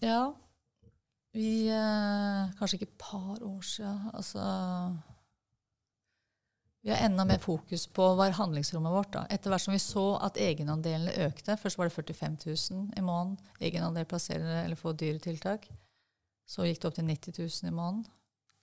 Ja, 0.02 0.34
Vi 1.36 1.68
eh, 1.68 2.52
Kanskje 2.58 2.78
ikke 2.78 2.88
et 2.88 2.98
par 2.98 3.42
år 3.44 3.62
siden. 3.62 3.98
Altså 4.14 4.42
Vi 6.82 6.90
har 6.90 7.02
enda 7.02 7.24
mer 7.26 7.40
fokus 7.42 7.88
på 7.90 8.04
hva 8.14 8.28
er 8.28 8.36
handlingsrommet 8.38 8.92
vårt. 8.94 9.10
da. 9.12 9.24
Etter 9.30 9.50
hvert 9.50 9.64
som 9.64 9.74
vi 9.74 9.80
så 9.82 10.04
at 10.22 10.38
egenandelene 10.38 11.26
økte 11.26 11.56
Først 11.58 11.78
var 11.78 11.88
det 11.88 11.96
45 11.96 12.36
000 12.46 12.92
i 12.96 13.02
måneden 13.02 13.36
egenandel 13.60 14.06
plasserende 14.06 14.62
eller 14.64 14.78
få 14.78 14.92
dyretiltak. 14.92 15.66
Så 16.46 16.64
gikk 16.64 16.80
det 16.80 16.88
opp 16.88 16.94
til 16.96 17.10
90 17.10 17.40
000 17.42 17.72
i 17.72 17.74
måneden. 17.74 18.06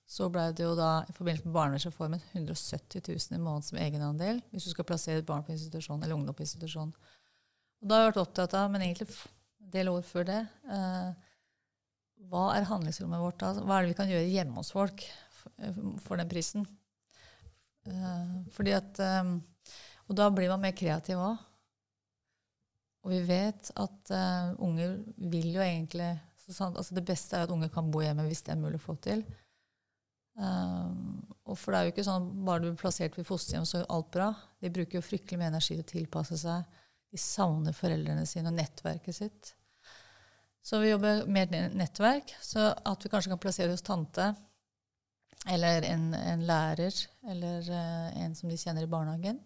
Så 0.07 0.29
ble 0.29 0.48
det 0.53 0.63
jo 0.63 0.75
da 0.77 1.03
i 1.10 1.13
forbindelse 1.17 1.48
med 1.50 1.57
barnevernsreformen 1.57 2.22
170 2.31 3.01
000 3.10 3.38
i 3.38 3.41
måneden 3.41 3.65
som 3.65 3.79
egenandel 3.81 4.41
hvis 4.51 4.67
du 4.67 4.72
skal 4.72 4.86
plassere 4.86 5.22
et 5.22 5.27
barn 5.27 5.43
på 5.43 5.53
institusjon 5.55 6.01
eller 6.01 6.15
ungdom 6.15 6.38
på 6.38 6.45
institusjon. 6.45 6.93
Og 7.81 7.89
da 7.89 7.98
har 7.98 8.05
jeg 8.05 8.12
vært 8.13 8.22
opptatt 8.22 8.53
av, 8.57 8.69
men 8.72 8.86
egentlig 8.86 9.10
en 9.10 9.72
del 9.74 9.89
år 9.91 10.05
før 10.05 10.27
det 10.29 10.39
eh, 10.72 11.10
Hva 12.29 12.45
er 12.55 12.69
handlingsrommet 12.69 13.22
vårt 13.22 13.41
da? 13.41 13.51
Hva 13.60 13.79
er 13.79 13.86
det 13.86 13.91
vi 13.91 13.98
kan 13.98 14.13
gjøre 14.13 14.29
hjemme 14.29 14.62
hos 14.62 14.72
folk 14.74 15.03
for, 15.41 15.57
eh, 15.60 15.81
for 16.05 16.22
den 16.22 16.31
prisen? 16.31 16.69
Eh, 17.86 18.32
fordi 18.56 18.74
at 18.75 19.00
eh, 19.04 19.36
Og 20.06 20.18
da 20.18 20.30
blir 20.30 20.51
man 20.54 20.62
mer 20.62 20.75
kreativ 20.77 21.22
òg. 21.22 21.44
Og 23.06 23.12
vi 23.13 23.22
vet 23.25 23.70
at 23.77 24.12
uh, 24.18 24.54
unger 24.65 24.96
vil 25.30 25.51
jo 25.54 25.62
egentlig 25.62 26.08
sant, 26.50 26.77
altså 26.77 26.96
Det 26.98 27.04
beste 27.06 27.38
er 27.38 27.46
at 27.46 27.51
unger 27.54 27.70
kan 27.74 27.92
bo 27.94 28.01
hjemme 28.01 28.25
hvis 28.25 28.42
det 28.46 28.54
er 28.54 28.62
mulig 28.62 28.80
å 28.80 28.86
få 28.86 28.96
til. 29.01 29.22
Um, 30.36 31.22
og 31.46 31.58
for 31.58 31.72
det 31.72 31.80
er 31.80 31.86
jo 31.86 31.94
ikke 31.94 32.06
sånn 32.08 32.25
bare 32.46 32.63
du 32.63 32.68
blir 32.72 32.80
plassert 32.82 33.18
ved 33.18 33.27
fosterhjem, 33.27 33.68
så 33.70 33.80
er 33.80 33.92
alt 33.94 34.10
bra. 34.13 34.32
De 34.62 34.74
bruker 34.74 34.98
jo 34.98 35.06
fryktelig 35.06 35.38
mye 35.42 35.51
energi 35.54 35.77
til 35.77 35.86
å 35.86 35.92
tilpasse 35.92 36.39
seg. 36.42 36.82
De 37.13 37.22
savner 37.22 37.77
foreldrene 37.77 38.25
sine 38.30 38.50
og 38.50 38.58
nettverket 38.58 39.18
sitt. 39.18 39.54
Så 40.65 40.82
vi 40.82 40.89
jobber 40.89 41.27
med 41.30 41.54
nettverk. 41.77 42.34
Så 42.42 42.72
at 42.74 43.06
vi 43.06 43.12
kanskje 43.13 43.32
kan 43.36 43.42
plassere 43.42 43.74
hos 43.74 43.86
tante 43.86 44.32
eller 45.48 45.86
en, 45.90 46.14
en 46.14 46.46
lærer 46.46 46.96
eller 47.30 47.68
uh, 47.70 48.24
en 48.24 48.36
som 48.36 48.50
de 48.50 48.58
kjenner 48.58 48.86
i 48.86 48.90
barnehagen. 48.90 49.40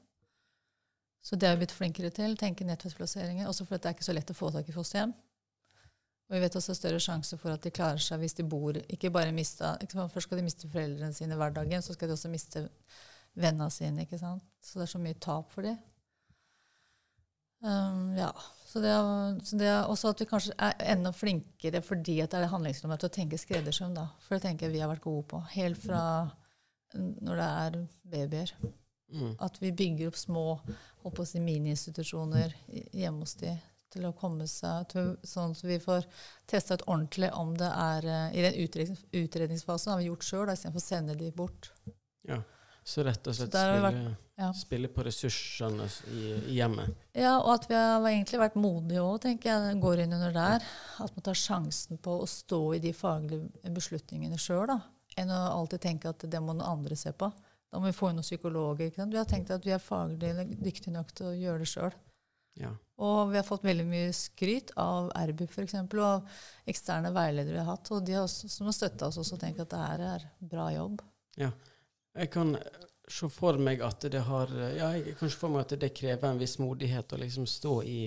Så 1.21 1.35
det 1.35 1.47
har 1.47 1.57
vi 1.57 1.65
blitt 1.65 1.75
flinkere 1.75 2.09
til. 2.15 2.37
tenke 2.37 2.65
nettverksplasseringer. 2.65 3.47
Også 3.47 3.65
fordi 3.65 3.83
det 3.83 3.89
er 3.89 3.97
ikke 3.97 4.07
så 4.07 4.15
lett 4.15 4.31
å 4.31 4.37
få 4.37 4.51
tak 4.55 4.69
i 4.69 4.75
fosterhjem. 4.75 5.11
Og 6.29 6.35
vi 6.37 6.41
vet 6.43 6.55
også 6.55 6.75
større 6.77 7.01
sjanse 7.01 7.37
for 7.41 7.51
at 7.51 7.63
de 7.65 7.73
klarer 7.73 8.01
seg 8.01 8.21
hvis 8.21 8.37
de 8.37 8.45
bor 8.45 8.77
ikke 8.77 9.09
bare 9.11 9.33
mista, 9.33 9.73
ikke 9.81 10.07
Først 10.13 10.29
skal 10.29 10.39
de 10.39 10.45
miste 10.45 10.69
foreldrene 10.69 11.15
sine 11.17 11.35
hverdagen, 11.35 11.81
så 11.81 11.95
skal 11.95 12.09
de 12.09 12.15
også 12.15 12.29
miste 12.29 12.67
vennene 13.33 13.69
sine. 13.73 14.05
ikke 14.05 14.19
sant? 14.21 14.45
Så 14.61 14.79
det 14.79 14.85
er 14.85 14.93
så 14.93 15.01
mye 15.01 15.17
tap 15.17 15.49
for 15.51 15.65
dem. 15.65 15.77
Um, 17.59 18.17
ja. 18.17 18.31
Så 18.65 18.79
det, 18.79 18.93
så 19.43 19.57
det, 19.57 19.69
også 19.89 20.11
at 20.13 20.21
vi 20.21 20.27
kanskje 20.29 20.53
er 20.61 20.75
enda 20.93 21.11
flinkere 21.15 21.81
fordi 21.81 22.19
at 22.21 22.31
det 22.31 22.43
er 22.43 22.51
handlingsrommet 22.51 23.01
til 23.01 23.09
å 23.09 23.15
tenke 23.15 23.39
skreddersøm. 23.41 23.95
da. 23.97 24.05
For 24.21 24.37
det 24.37 24.45
tenker 24.45 24.67
jeg 24.67 24.75
vi 24.75 24.83
har 24.83 24.91
vært 24.91 25.05
gode 25.07 25.25
på. 25.31 25.39
Helt 25.55 25.81
fra 25.81 26.03
når 26.97 27.41
det 27.41 27.47
er 27.63 27.79
babyer. 28.13 28.53
Mm. 29.09 29.33
At 29.41 29.57
vi 29.61 29.71
bygger 29.73 30.11
opp 30.11 30.19
små 30.21 30.45
si, 31.25 31.41
miniinstitusjoner 31.41 32.53
hjemme 32.93 33.25
hos 33.25 33.35
dem 33.41 33.57
til 33.89 34.05
å 34.05 34.13
komme 34.13 34.45
seg 34.45 34.85
til, 34.91 35.15
Sånn 35.25 35.55
at 35.55 35.63
vi 35.65 35.79
får 35.81 36.05
testa 36.49 36.77
ut 36.77 36.85
ordentlig 36.85 37.31
om 37.33 37.55
det 37.57 37.69
er 37.73 38.05
uh, 38.05 38.27
I 38.37 38.43
den 38.45 38.59
utrednings, 38.61 39.01
utredningsfasen 39.09 39.95
har 39.95 40.01
vi 40.01 40.11
gjort 40.11 40.27
sjøl, 40.27 40.51
istedenfor 40.53 40.83
å 40.83 40.85
sende 40.85 41.17
de 41.17 41.31
bort. 41.33 41.71
Ja, 42.29 42.43
Så 42.83 43.03
rett 43.05 43.27
og 43.27 43.35
slett 43.35 43.53
spille, 43.53 43.81
vært, 43.83 44.29
ja. 44.39 44.49
spille, 44.57 44.89
på 44.93 45.03
ressursene 45.05 45.85
i, 46.09 46.21
i, 46.21 46.55
hjemmet. 46.57 46.93
Ja, 47.13 47.35
og 47.37 47.51
at 47.57 47.67
vi 47.69 47.77
har 47.77 48.05
egentlig 48.09 48.39
vært 48.41 48.57
modige 48.59 49.03
òg, 49.03 49.19
tenker 49.25 49.51
jeg, 49.51 49.77
går 49.83 50.05
inn 50.05 50.15
under 50.17 50.33
der. 50.33 50.65
At 51.03 51.13
man 51.13 51.25
tar 51.27 51.37
sjansen 51.37 52.01
på 52.01 52.17
å 52.23 52.29
stå 52.29 52.61
i 52.77 52.81
de 52.83 52.95
faglige 52.95 53.73
beslutningene 53.75 54.39
sjøl, 54.41 54.73
enn 55.19 55.33
å 55.35 55.43
alltid 55.59 55.85
tenke 55.85 56.09
at 56.09 56.25
det 56.25 56.41
må 56.41 56.55
noen 56.55 56.67
andre 56.69 56.97
se 56.97 57.13
på. 57.13 57.29
Da 57.69 57.77
må 57.77 57.91
vi 57.91 57.97
få 57.97 58.09
inn 58.09 58.17
noen 58.17 58.25
psykologer. 58.25 58.93
Vi 58.97 59.17
har 59.19 59.29
tenkt 59.29 59.51
at 59.53 59.65
vi 59.65 59.75
er 59.75 59.83
faglig 59.83 60.33
dyktige 60.57 60.95
nok 60.95 61.11
til 61.13 61.29
å 61.29 61.37
gjøre 61.37 61.61
det 61.61 61.69
sjøl. 61.69 61.97
Ja. 62.59 62.71
Og 62.99 63.29
vi 63.31 63.37
har 63.39 63.47
fått 63.47 63.63
veldig 63.63 63.85
mye 63.87 64.09
skryt 64.15 64.73
av 64.79 65.11
RBU 65.15 65.45
f.eks. 65.47 65.75
og 65.77 66.31
eksterne 66.67 67.13
veiledere 67.15 67.55
vi 67.55 67.61
har 67.61 67.69
hatt. 67.69 67.91
Og 67.95 68.03
de 68.05 68.17
har 68.17 68.25
også, 68.25 68.49
som 68.51 68.67
har 68.67 68.75
støtta 68.75 69.07
oss 69.07 69.19
også, 69.21 69.37
tenkt 69.39 69.61
at 69.63 69.71
det 69.71 69.83
her 69.83 70.05
er 70.15 70.25
bra 70.51 70.67
jobb. 70.73 71.03
Ja. 71.39 71.53
Jeg 72.19 72.31
kan 72.33 72.55
se 73.09 73.29
for 73.33 73.57
meg 73.57 73.81
at 73.85 74.05
det 74.11 74.21
har 74.27 74.51
Ja, 74.75 74.91
jeg 74.97 75.15
kan 75.19 75.31
se 75.31 75.39
for 75.39 75.53
meg 75.53 75.65
at 75.65 75.79
det 75.81 75.93
krever 75.97 76.29
en 76.29 76.41
viss 76.41 76.57
modighet 76.61 77.15
å 77.15 77.21
liksom 77.21 77.47
stå 77.49 77.79
i 77.87 77.99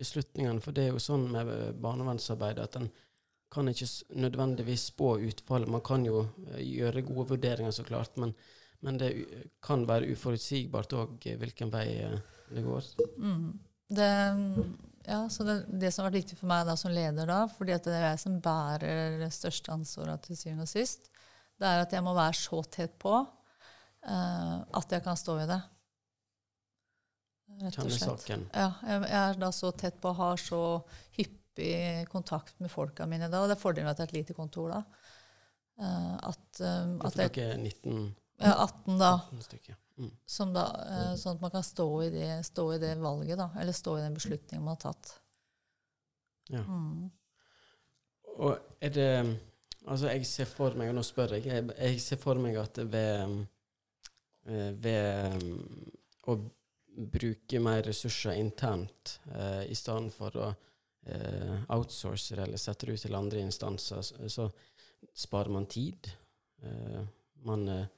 beslutningene. 0.00 0.62
For 0.64 0.76
det 0.76 0.86
er 0.86 0.94
jo 0.94 1.02
sånn 1.02 1.28
med 1.32 1.50
barnevernsarbeid 1.82 2.60
at 2.62 2.78
en 2.80 2.90
kan 3.50 3.68
ikke 3.68 3.88
nødvendigvis 4.22 4.90
spå 4.92 5.16
utfallet. 5.26 5.70
Man 5.70 5.82
kan 5.84 6.04
jo 6.06 6.22
eh, 6.52 6.62
gjøre 6.62 7.02
gode 7.08 7.32
vurderinger, 7.32 7.74
så 7.74 7.84
klart, 7.86 8.14
men, 8.22 8.34
men 8.86 9.00
det 9.00 9.10
kan 9.64 9.82
være 9.88 10.12
uforutsigbart 10.14 10.94
òg 10.98 11.26
hvilken 11.40 11.72
vei 11.72 11.86
eh, 12.04 12.20
det 12.54 12.62
går. 12.62 12.92
Mm. 13.18 13.48
Det, 13.90 14.10
ja, 15.08 15.24
så 15.34 15.46
det, 15.48 15.56
det, 15.82 15.90
som 15.90 16.04
har 16.04 16.12
vært 16.12 16.20
viktig 16.20 16.38
for 16.38 16.50
meg 16.52 16.62
da, 16.68 16.76
som 16.78 16.94
leder, 16.94 17.26
da, 17.26 17.40
fordi 17.50 17.74
det 17.82 17.96
er 17.96 18.06
jeg 18.12 18.22
som 18.22 18.38
bærer 18.44 19.18
det 19.24 19.32
største 19.34 19.74
ansvaret 19.74 20.22
til 20.26 20.38
syvende 20.38 20.68
og 20.68 20.70
sist, 20.70 21.10
det 21.60 21.68
er 21.68 21.82
at 21.82 21.92
jeg 21.92 22.06
må 22.06 22.14
være 22.16 22.38
så 22.38 22.62
tett 22.70 22.94
på 23.02 23.18
uh, 24.06 24.56
at 24.78 24.96
jeg 24.96 25.04
kan 25.04 25.18
stå 25.18 25.36
i 25.42 25.48
det. 25.50 25.60
Rett 27.60 27.78
og 27.82 27.92
slett. 27.92 28.26
Ja, 28.30 28.70
jeg, 28.86 29.02
jeg, 29.02 29.20
er 29.20 29.38
da 29.40 29.50
så 29.52 29.72
tett 29.76 29.98
på, 30.00 30.12
har 30.16 30.40
så 30.40 30.62
hyppig 31.16 32.06
kontakt 32.12 32.56
med 32.62 32.70
folka 32.72 33.08
mine 33.10 33.28
da, 33.28 33.42
og 33.42 33.50
det 33.50 33.58
er 33.58 33.62
fordelen 33.62 33.88
med 33.88 33.96
at 33.96 34.00
det 34.00 34.06
er 34.06 34.12
et 34.12 34.18
lite 34.20 34.36
kontor 34.38 34.72
da. 34.72 34.82
Uh, 35.80 36.16
at, 36.30 36.60
um, 36.60 36.98
at 37.08 37.16
dere 37.16 37.54
19 37.56 38.10
Ja, 38.40 38.52
18 38.66 38.98
da. 39.00 39.14
18 39.32 39.46
stykker. 39.48 39.78
Mm. 40.00 40.12
Da, 40.54 40.64
uh, 40.64 41.14
sånn 41.20 41.36
at 41.36 41.44
man 41.44 41.52
kan 41.52 41.64
stå 41.64 41.88
i, 42.06 42.10
det, 42.14 42.28
stå 42.48 42.66
i, 42.76 42.80
det, 42.80 42.94
valget, 43.00 43.36
da. 43.40 43.50
Eller 43.60 43.76
stå 43.76 43.98
i 43.98 44.04
den 44.04 44.16
beslutningen 44.16 44.64
man 44.64 44.78
har 44.78 44.84
tatt. 44.90 45.14
Ja. 46.50 46.64
Mm. 46.64 47.08
Og 48.40 48.76
er 48.80 48.92
det 48.94 49.12
Altså, 49.88 50.10
jeg 50.12 50.26
ser 50.28 50.44
for 50.44 50.74
meg, 50.76 50.90
og 50.90 50.98
nå 50.98 51.02
spør 51.02 51.32
jeg, 51.38 51.46
jeg, 51.48 51.64
jeg 51.72 52.00
ser 52.04 52.18
for 52.20 52.36
meg 52.38 52.58
at 52.60 52.76
ved, 52.92 53.46
ved 54.42 55.42
å 56.26 56.36
bruke 56.90 57.60
mer 57.60 57.82
ressurser 57.82 58.32
internt 58.32 59.20
eh, 59.34 59.70
i 59.70 59.74
stedet 59.74 60.12
for 60.14 60.36
å 60.36 60.48
eh, 61.06 61.54
outsource 61.72 62.36
eller 62.36 62.60
sette 62.60 62.86
det 62.86 62.98
ut 62.98 63.04
til 63.06 63.16
andre 63.16 63.44
instanser, 63.44 64.02
så, 64.02 64.28
så 64.28 64.48
sparer 65.14 65.54
man 65.54 65.68
tid. 65.70 66.10
Eh, 66.62 67.00
man 67.46 67.68
eh, 67.68 67.88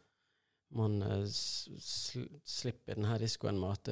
man 0.72 1.02
sl 1.28 2.22
slipper 2.48 2.96
denne 2.96 3.18
risikoen 3.20 3.58
med 3.60 3.74
at 3.74 3.90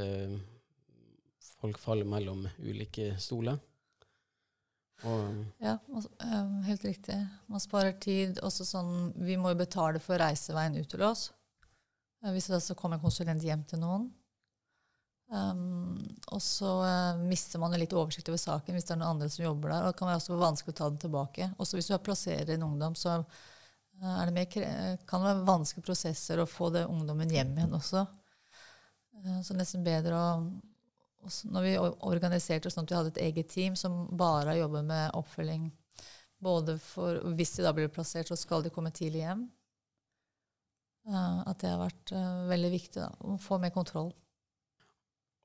folk 1.61 1.77
faller 1.77 2.09
mellom 2.09 2.47
ulike 2.57 3.11
stoler. 3.21 3.59
Og, 5.05 5.43
ja, 5.61 5.75
uh, 5.93 6.55
helt 6.65 6.87
riktig. 6.87 7.19
Man 7.53 7.61
sparer 7.61 7.93
tid. 8.01 8.41
Også 8.45 8.65
sånn, 8.65 9.11
vi 9.21 9.37
må 9.37 9.53
jo 9.53 9.61
betale 9.61 10.01
for 10.01 10.21
reiseveien 10.25 10.79
ut 10.81 10.89
til 10.89 11.05
oss. 11.05 11.27
Hvis 12.21 12.51
det 12.53 12.61
så 12.65 12.77
kommer 12.77 12.99
en 12.99 13.05
konsulent 13.05 13.45
hjem 13.45 13.63
til 13.69 13.81
noen. 13.81 14.11
Um, 15.31 15.95
og 16.35 16.41
så 16.43 16.69
mister 17.23 17.61
man 17.63 17.77
litt 17.79 17.95
oversikt 17.95 18.29
over 18.33 18.41
saken 18.43 18.75
hvis 18.75 18.89
det 18.89 18.97
er 18.97 18.99
noen 18.99 19.15
andre 19.15 19.29
som 19.31 19.45
jobber 19.45 19.71
der. 19.71 19.87
Og 19.87 19.93
det 19.93 20.01
kan 20.01 20.11
være 20.11 20.21
også 20.21 20.41
vanskelig 20.41 20.75
å 20.75 20.79
ta 20.81 20.91
den 20.91 21.01
tilbake. 21.07 21.49
Også 21.63 21.79
hvis 21.79 21.89
du 21.89 21.97
plasserer 22.03 22.57
en 22.57 22.67
ungdom, 22.67 22.99
så 22.99 23.21
Eh, 24.03 24.25
det 24.25 24.33
mer, 24.33 24.45
kan 25.07 25.21
det 25.21 25.29
være 25.29 25.47
vanskelige 25.47 25.85
prosesser 25.85 26.41
å 26.41 26.49
få 26.49 26.71
det 26.73 26.87
ungdommen 26.89 27.31
hjem 27.31 27.53
igjen 27.57 27.77
også. 27.77 28.07
Uh, 29.21 29.41
så 29.45 29.57
nesten 29.57 29.85
bedre 29.85 30.17
å 30.17 30.27
Når 31.53 31.65
vi 31.67 31.73
organiserte 32.09 32.71
sånn 32.73 32.87
at 32.87 32.91
vi 32.91 32.97
hadde 32.97 33.11
et 33.13 33.25
eget 33.27 33.51
team 33.53 33.75
som 33.77 34.07
bare 34.17 34.55
jobber 34.57 34.87
med 34.89 35.11
oppfølging 35.19 35.67
både 36.41 36.79
for 36.81 37.19
Hvis 37.37 37.59
de 37.59 37.67
da 37.67 37.75
blir 37.77 37.93
plassert, 37.93 38.31
så 38.31 38.39
skal 38.41 38.65
de 38.65 38.73
komme 38.73 38.91
tidlig 38.91 39.27
hjem. 39.27 39.43
Eh, 41.09 41.39
at 41.47 41.63
det 41.63 41.73
har 41.73 41.81
vært 41.81 42.13
veldig 42.51 42.73
viktig 42.75 43.01
da, 43.01 43.11
å 43.25 43.39
få 43.41 43.61
mer 43.63 43.73
kontroll. 43.75 44.13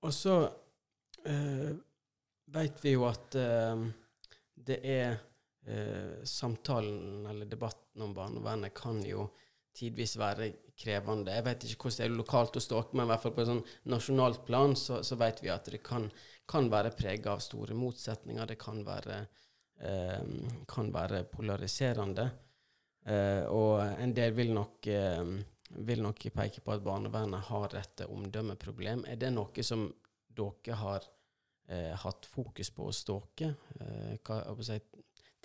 Og 0.05 0.13
så 0.13 0.35
uh, 0.45 1.71
veit 2.53 2.83
vi 2.83 2.91
jo 2.93 3.07
at 3.07 3.38
uh, 3.39 3.88
det 4.67 4.77
er 4.85 5.15
uh, 5.65 6.21
samtalen 6.29 7.25
eller 7.31 7.50
debatten 7.50 8.05
om 8.05 8.13
barnevernet 8.13 8.75
kan 8.77 9.01
jo 9.05 9.31
tidvis 9.75 10.15
være 10.19 10.51
krevende. 10.79 11.33
Jeg 11.35 11.45
vet 11.45 11.65
ikke 11.67 11.88
hvordan 11.88 12.00
det 12.00 12.05
er 12.07 12.17
lokalt 12.19 12.57
hos 12.59 12.69
dere, 12.71 12.91
men 12.93 13.05
i 13.05 13.12
hvert 13.12 13.24
fall 13.24 13.33
på 13.35 13.43
et 13.43 13.50
sånn 13.50 13.65
nasjonalt 13.91 14.45
plan 14.47 14.75
så, 14.79 15.01
så 15.03 15.17
vet 15.19 15.41
vi 15.43 15.51
at 15.51 15.67
det 15.71 15.81
kan, 15.85 16.07
kan 16.47 16.69
være 16.71 16.93
prega 16.95 17.33
av 17.35 17.43
store 17.43 17.75
motsetninger. 17.77 18.47
Det 18.51 18.57
kan 18.62 18.81
være, 18.88 19.19
eh, 19.83 20.24
kan 20.71 20.91
være 20.95 21.25
polariserende. 21.31 22.29
Eh, 23.05 23.43
og 23.53 23.83
en 24.01 24.13
del 24.17 24.33
vil 24.33 24.53
nok, 24.55 24.88
eh, 24.88 25.21
vil 25.85 26.01
nok 26.01 26.25
peke 26.33 26.63
på 26.65 26.74
at 26.74 26.85
barnevernet 26.85 27.50
har 27.51 27.75
et 27.77 28.05
omdømmeproblem. 28.07 29.05
Er 29.05 29.19
det 29.21 29.33
noe 29.33 29.65
som 29.65 29.88
dere 30.35 30.79
har 30.79 31.05
eh, 31.69 31.93
hatt 32.01 32.25
fokus 32.25 32.71
på 32.74 32.89
ståke? 32.91 33.53
Eh, 33.79 34.17
hva, 34.25 34.41
si, 34.65 34.79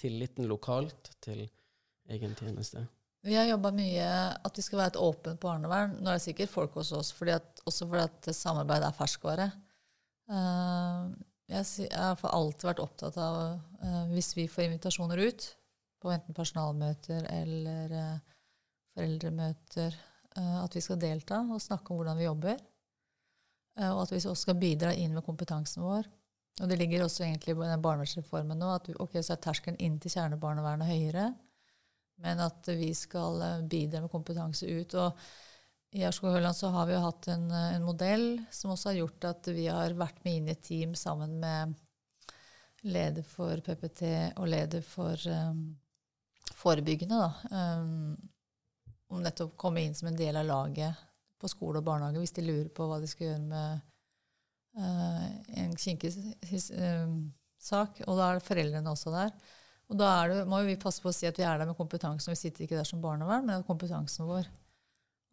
tilliten 0.01 0.49
lokalt 0.49 1.13
til 1.21 1.45
egen 2.11 2.35
tjeneste? 2.39 2.87
Vi 3.21 3.37
har 3.37 3.45
jobba 3.51 3.73
mye 3.77 4.05
at 4.33 4.57
vi 4.57 4.65
skal 4.65 4.81
være 4.81 4.95
et 4.95 5.03
åpent 5.05 5.41
barnevern. 5.43 5.99
Nå 6.01 6.09
er 6.09 6.17
det 6.17 6.25
sikkert 6.25 6.53
folk 6.53 6.79
hos 6.81 6.95
oss, 6.97 7.11
fordi 7.13 7.35
at, 7.37 7.61
også 7.69 7.89
fordi 7.91 8.07
at 8.07 8.31
samarbeid 8.37 8.87
er 8.87 8.97
ferskvare. 8.97 9.51
Uh, 10.31 11.11
jeg, 11.51 11.91
har 11.93 12.23
alltid 12.31 12.69
vært 12.71 12.81
opptatt 12.81 13.19
av, 13.21 13.59
uh, 13.83 14.05
hvis 14.15 14.33
vi 14.39 14.47
får 14.49 14.71
invitasjoner 14.71 15.21
ut, 15.21 15.51
på 16.01 16.13
enten 16.13 16.37
personalmøter 16.37 17.27
eller 17.31 17.93
uh, 17.93 18.39
foreldremøter, 18.97 19.99
at 20.41 20.75
vi 20.77 20.81
skal 20.83 20.99
delta 21.03 21.41
og 21.51 21.63
snakke 21.63 21.91
om 21.91 21.99
hvordan 21.99 22.19
vi 22.19 22.25
jobber. 22.25 22.59
og 23.83 24.03
at 24.03 24.13
vi 24.13 24.19
også 24.19 24.35
skal 24.45 24.59
bidra 24.61 24.93
inn 24.95 25.15
med 25.15 25.25
kompetansen 25.27 25.83
vår. 25.83 26.07
Og 26.61 26.69
det 26.69 26.77
ligger 26.81 27.05
også 27.05 27.25
egentlig 27.25 27.55
i 27.55 27.77
barnevernsreformen 27.81 28.59
nå 28.61 28.73
at 28.75 28.91
okay, 29.01 29.23
så 29.25 29.35
er 29.35 29.45
terskelen 29.45 29.79
inn 29.81 29.97
til 30.01 30.13
kjernebarnevernet 30.13 30.91
høyere, 30.91 31.29
men 32.21 32.43
at 32.45 32.69
vi 32.77 32.91
skal 32.97 33.41
eh, 33.45 33.63
bidra 33.71 34.03
med 34.05 34.13
kompetanse 34.13 34.69
ut. 34.69 34.97
Og 35.01 35.97
i 35.97 36.05
Aurskog-Høland 36.07 36.57
så 36.57 36.69
har 36.75 36.89
vi 36.89 36.95
jo 36.95 37.05
hatt 37.07 37.31
en, 37.33 37.47
eh, 37.49 37.77
en, 37.79 37.87
modell 37.87 38.27
som 38.53 38.75
også 38.75 38.91
har 38.91 38.99
gjort 39.01 39.29
at 39.31 39.49
vi 39.57 39.71
har 39.73 39.97
vært 39.97 40.21
med 40.27 40.37
inn 40.37 40.51
i 40.51 40.57
et 40.57 40.67
team 40.67 40.93
sammen 40.99 41.39
med 41.41 41.79
leder 42.85 43.25
for 43.25 43.61
PPT 43.65 44.05
og 44.41 44.47
leder 44.49 44.85
for 44.85 45.17
um, 45.29 45.65
forebyggende, 46.61 47.19
da. 47.19 47.81
Um, 47.81 48.17
om 49.11 49.23
nettopp 49.25 49.57
komme 49.59 49.83
inn 49.83 49.97
som 49.97 50.11
en 50.11 50.19
del 50.19 50.37
av 50.39 50.47
laget 50.47 51.07
på 51.41 51.49
skole 51.51 51.81
og 51.81 51.87
barnehage 51.87 52.21
hvis 52.23 52.37
de 52.37 52.45
lurer 52.45 52.69
på 52.75 52.87
hva 52.87 53.01
de 53.03 53.09
skal 53.11 53.27
gjøre 53.27 53.47
med 53.49 53.81
uh, 54.79 55.25
en 55.65 55.73
kinkig 55.75 56.13
uh, 56.15 57.17
sak. 57.61 58.03
Og 58.07 58.21
da 58.21 58.29
er 58.29 58.39
det 58.39 58.47
foreldrene 58.47 58.93
også 58.93 59.15
der. 59.15 59.35
Og 59.91 59.99
da 59.99 60.13
det, 60.31 60.45
må 60.47 60.61
vi 60.67 60.79
passe 60.79 61.03
på 61.03 61.11
å 61.11 61.15
si 61.15 61.27
at 61.27 61.39
vi 61.39 61.47
er 61.47 61.59
der 61.59 61.67
med 61.67 61.79
kompetansen. 61.79 62.31
Vi 62.31 62.39
sitter 62.39 62.65
ikke 62.65 62.79
der 62.79 62.87
som 62.87 63.03
barnevern, 63.03 63.49
men 63.49 63.67
kompetansen 63.67 64.29
vår. 64.29 64.47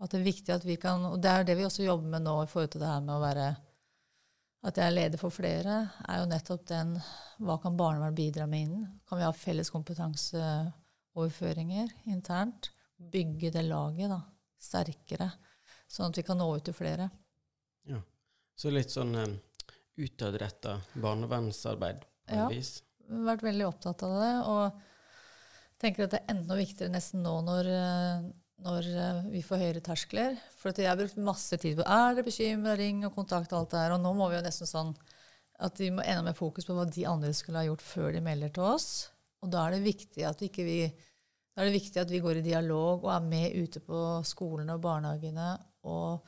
At 0.02 0.14
det 0.14 0.20
er 0.20 0.28
viktig 0.28 0.54
at 0.54 0.66
vi 0.66 0.78
kan, 0.82 1.06
og 1.10 1.22
det 1.22 1.30
er 1.30 1.46
det 1.46 1.58
vi 1.58 1.66
også 1.66 1.86
jobber 1.86 2.10
med 2.16 2.26
nå 2.26 2.36
i 2.44 2.50
forhold 2.50 2.74
til 2.74 2.82
det 2.82 2.90
her 2.90 3.06
med 3.06 3.16
å 3.18 3.24
være 3.24 3.48
At 4.68 4.78
jeg 4.78 4.90
er 4.90 4.94
leder 4.96 5.22
for 5.22 5.34
flere, 5.34 5.76
er 6.10 6.20
jo 6.20 6.30
nettopp 6.30 6.66
den 6.70 6.96
Hva 7.46 7.58
kan 7.62 7.78
barnevern 7.78 8.18
bidra 8.18 8.48
med 8.50 8.66
innen? 8.66 8.88
Kan 9.10 9.22
vi 9.22 9.26
ha 9.26 9.34
felles 9.34 9.70
kompetanseoverføringer 11.18 11.90
internt? 12.06 12.72
Bygge 12.98 13.52
det 13.52 13.64
laget 13.68 14.10
da, 14.10 14.22
sterkere, 14.58 15.32
sånn 15.88 16.12
at 16.12 16.18
vi 16.18 16.24
kan 16.26 16.38
nå 16.38 16.48
ut 16.56 16.66
til 16.66 16.74
flere. 16.74 17.10
Ja, 17.86 18.02
Så 18.56 18.72
litt 18.74 18.90
sånn 18.90 19.14
um, 19.16 19.38
utadretta 19.98 20.80
barnevernsarbeid 20.96 22.02
på 22.28 22.36
ja. 22.36 22.48
vis? 22.50 22.82
vært 23.08 23.46
veldig 23.46 23.68
opptatt 23.68 24.04
av 24.04 24.16
det. 24.20 24.34
Og 24.52 25.80
tenker 25.82 26.06
at 26.06 26.16
det 26.16 26.24
er 26.24 26.34
enda 26.36 26.58
viktigere 26.58 26.94
nesten 26.94 27.22
nå 27.24 27.36
når, 27.46 27.70
eh, 27.72 28.26
når 28.66 28.90
eh, 28.92 29.22
vi 29.32 29.44
får 29.46 29.62
høyere 29.62 29.84
terskler. 29.86 30.40
For 30.58 30.74
jeg 30.74 30.90
har 30.90 30.98
brukt 31.00 31.22
masse 31.22 31.60
tid 31.62 31.78
på 31.80 31.86
er 31.86 32.18
det 32.18 32.26
bekymra, 32.28 32.76
ring 32.80 33.06
og 33.08 33.16
kontakt 33.16 33.54
og 33.54 33.62
alt 33.62 33.76
det 33.76 33.84
her. 33.86 33.96
Og 33.96 34.04
nå 34.04 34.14
må 34.18 34.32
vi 34.32 34.40
jo 34.40 34.46
nesten 34.48 34.70
sånn 34.70 34.96
at 35.64 35.80
vi 35.82 35.90
må 35.94 36.04
enda 36.06 36.26
mer 36.28 36.38
fokus 36.38 36.68
på 36.68 36.76
hva 36.78 36.86
de 36.90 37.06
andre 37.10 37.32
skulle 37.34 37.62
ha 37.62 37.70
gjort 37.70 37.86
før 37.86 38.12
de 38.14 38.26
melder 38.26 38.52
til 38.54 38.68
oss. 38.68 38.90
Og 39.46 39.54
da 39.54 39.66
er 39.66 39.78
det 39.78 39.86
viktig 39.86 40.26
at 40.28 40.42
vi 40.42 40.50
ikke 40.52 40.66
vi 40.66 40.82
da 41.58 41.64
er 41.64 41.72
det 41.72 41.80
viktig 41.80 41.98
at 41.98 42.12
vi 42.14 42.20
går 42.22 42.38
i 42.38 42.46
dialog 42.46 43.08
og 43.08 43.10
er 43.10 43.24
med 43.26 43.56
ute 43.58 43.80
på 43.82 44.00
skolene 44.30 44.76
og 44.78 44.84
barnehagene 44.84 45.56
og 45.90 46.28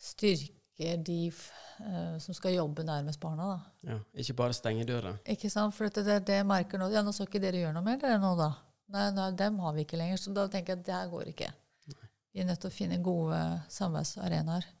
styrker 0.00 1.02
de 1.04 1.26
uh, 1.28 2.16
som 2.24 2.32
skal 2.32 2.54
jobbe 2.54 2.86
nærmest 2.88 3.20
barna. 3.20 3.50
Da. 3.50 3.90
Ja, 3.90 3.98
Ikke 4.24 4.38
bare 4.38 4.56
stenge 4.56 4.86
døra. 4.88 5.12
Ikke 5.28 5.52
sant, 5.52 5.76
for 5.76 5.84
det, 5.92 6.06
det, 6.08 6.16
det 6.32 6.40
merker 6.48 6.80
nå 6.80 6.88
Ja, 6.94 7.04
nå 7.04 7.12
skal 7.12 7.28
ikke 7.28 7.44
dere 7.44 7.60
gjøre 7.60 7.76
noe 7.76 7.84
mer, 7.84 8.00
dere 8.00 8.16
nå, 8.24 8.32
da. 8.40 8.54
Nei, 8.96 9.10
nei, 9.20 9.28
dem 9.36 9.60
har 9.60 9.76
vi 9.76 9.84
ikke 9.84 10.00
lenger. 10.00 10.24
Så 10.24 10.32
da 10.32 10.48
tenker 10.48 10.72
jeg 10.72 10.80
at 10.80 10.88
det 10.88 10.96
her 10.96 11.12
går 11.12 11.28
ikke. 11.34 11.52
Nei. 11.92 12.12
Vi 12.32 12.40
er 12.40 12.48
nødt 12.48 12.64
til 12.64 12.72
å 12.72 12.78
finne 12.80 13.02
gode 13.04 13.44
samarbeidsarenaer. 13.68 14.74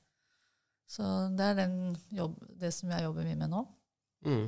Så 0.88 1.04
det 1.36 1.52
er 1.60 1.74
jobb, 2.16 2.40
det 2.56 2.72
som 2.72 2.96
jeg 2.96 3.04
jobber 3.04 3.28
mye 3.28 3.44
med 3.44 3.52
nå. 3.52 3.66
Mm. 4.24 4.46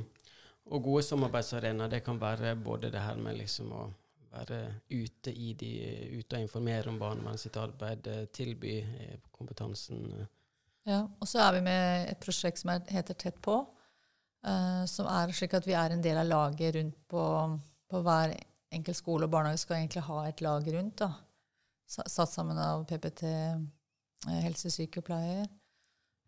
Og 0.73 0.89
gode 0.89 1.05
samarbeidsarenaer, 1.05 1.93
det 1.93 2.01
kan 2.09 2.17
være 2.17 2.57
både 2.57 2.89
det 2.89 3.05
her 3.05 3.21
med 3.21 3.37
liksom 3.37 3.69
å 3.77 3.91
være 4.33 4.59
ute, 4.89 5.31
i 5.31 5.53
de, 5.57 5.71
ute 6.17 6.37
og 6.37 6.45
informere 6.45 6.91
om 6.91 6.99
barnevernet 7.01 7.41
sitt 7.41 7.57
arbeid, 7.59 8.07
eh, 8.09 8.25
tilby 8.33 8.77
eh, 8.81 9.19
kompetansen 9.33 10.07
eh, 10.19 10.31
ja, 10.89 11.03
Og 11.19 11.29
så 11.29 11.39
er 11.45 11.57
vi 11.57 11.61
med 11.63 12.09
et 12.11 12.19
prosjekt 12.19 12.59
som 12.59 12.73
heter 12.73 13.15
Tett 13.15 13.37
på. 13.41 13.61
Som 14.91 15.07
er 15.07 15.31
slik 15.31 15.53
at 15.55 15.63
vi 15.63 15.77
er 15.79 15.93
en 15.95 16.01
del 16.03 16.17
av 16.19 16.27
laget 16.27 16.73
rundt 16.75 16.97
på, 17.07 17.21
på 17.87 18.01
hver 18.03 18.33
enkelt 18.75 18.99
skole 18.99 19.29
og 19.29 19.31
barnehage 19.31 19.61
skal 19.61 19.77
egentlig 19.77 20.03
ha 20.03 20.17
et 20.27 20.43
lag 20.43 20.67
rundt. 20.75 20.97
da. 20.99 21.07
Satt 21.87 22.33
sammen 22.33 22.59
av 22.59 22.83
PPT, 22.89 23.23
helsesykepleier 24.27 25.47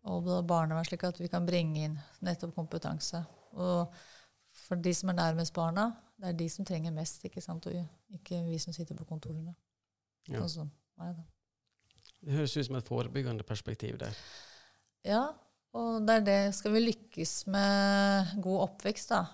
og 0.08 0.32
barnevern, 0.48 0.88
slik 0.88 1.04
at 1.04 1.20
vi 1.20 1.28
kan 1.28 1.44
bringe 1.44 1.84
inn 1.90 2.00
nettopp 2.24 2.56
kompetanse. 2.56 3.20
Og 3.60 3.92
for 4.64 4.80
de 4.80 4.96
som 4.96 5.12
er 5.12 5.20
nærmest 5.20 5.52
barna, 5.52 5.90
det 6.16 6.28
er 6.28 6.36
de 6.38 6.48
som 6.50 6.64
trenger 6.64 6.94
mest, 6.96 7.24
ikke 7.28 7.42
sant? 7.44 7.66
og 7.68 8.16
ikke 8.16 8.42
vi 8.46 8.58
som 8.62 8.74
sitter 8.76 8.96
på 8.96 9.06
kontorene. 9.08 9.54
Ja. 10.30 10.42
Sånn 10.50 10.72
da. 10.96 11.12
Det 12.24 12.34
høres 12.34 12.56
ut 12.56 12.66
som 12.66 12.78
et 12.78 12.86
forebyggende 12.86 13.44
perspektiv 13.46 13.98
der. 14.00 14.16
Ja, 15.06 15.26
og 15.76 16.06
det 16.08 16.14
er 16.14 16.24
det 16.26 16.38
Skal 16.56 16.72
vi 16.74 16.86
lykkes 16.86 17.34
med 17.52 18.32
god 18.42 18.62
oppvekst, 18.70 19.12
da, 19.12 19.26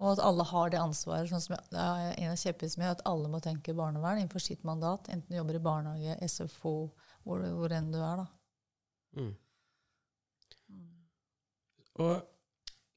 og 0.00 0.14
at 0.14 0.22
alle 0.24 0.46
har 0.48 0.72
det 0.72 0.80
ansvaret 0.80 1.28
sånn 1.28 1.42
som 1.44 1.58
det 1.72 1.82
er 1.82 2.14
En 2.14 2.32
av 2.32 2.40
kjepphestene 2.40 2.84
mine 2.84 2.94
at 2.94 3.04
alle 3.10 3.28
må 3.32 3.42
tenke 3.44 3.76
barnevern 3.76 4.22
innenfor 4.22 4.44
sitt 4.44 4.64
mandat, 4.64 5.10
enten 5.12 5.28
du 5.28 5.36
jobber 5.36 5.58
i 5.58 5.64
barnehage, 5.66 6.30
SFO, 6.30 6.74
hvor, 7.26 7.44
hvor 7.58 7.74
enn 7.76 7.90
du 7.92 7.98
er. 8.00 8.22
da. 8.22 8.26
Mm. 9.18 9.34
Mm. 10.70 10.88
Og 12.06 12.14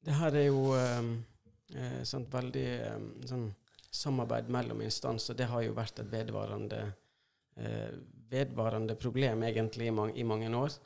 det 0.06 0.15
her 0.22 0.38
er 0.38 0.48
jo 0.48 0.63
um, 0.78 1.13
eh, 1.76 2.02
sånt 2.08 2.32
veldig 2.34 2.68
sånn 3.30 3.48
samarbeid 3.94 4.50
mellom 4.50 4.82
instanser. 4.82 5.38
Det 5.38 5.50
har 5.52 5.62
jo 5.66 5.76
vært 5.78 6.02
et 6.02 6.12
vedvarende 6.12 6.82
eh, 7.56 7.94
vedvarende 8.34 8.96
problem 8.98 9.44
egentlig 9.46 9.88
i 9.88 9.94
mange, 9.94 10.16
i 10.18 10.24
mange 10.26 10.50
år. 10.58 10.80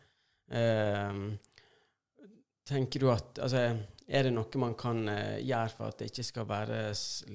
Tenker 2.67 3.00
du 3.00 3.10
at 3.12 3.39
altså, 3.43 3.63
Er 4.08 4.28
det 4.28 4.32
noe 4.36 4.60
man 4.62 4.76
kan 4.80 5.02
eh, 5.12 5.39
gjøre 5.43 5.71
for 5.73 5.91
at 5.91 6.00
det 6.00 6.12
ikke 6.12 6.23
skal 6.23 6.45
være 6.47 6.78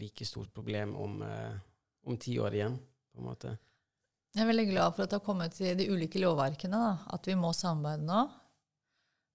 like 0.01 0.25
stort 0.25 0.53
problem 0.57 0.95
om, 0.97 1.19
eh, 1.25 1.59
om 2.09 2.17
ti 2.17 2.39
år 2.41 2.57
igjen? 2.57 2.79
på 3.13 3.21
en 3.21 3.27
måte? 3.29 3.51
Jeg 4.33 4.41
er 4.41 4.49
veldig 4.49 4.71
glad 4.71 4.95
for 4.95 5.05
at 5.05 5.13
det 5.13 5.19
har 5.19 5.27
kommet 5.27 5.53
til 5.53 5.77
de 5.77 5.85
ulike 5.93 6.21
lovverkene. 6.23 6.79
Da, 6.81 6.95
at 7.13 7.29
vi 7.29 7.35
må 7.37 7.51
samarbeide 7.53 8.07
nå. 8.09 8.23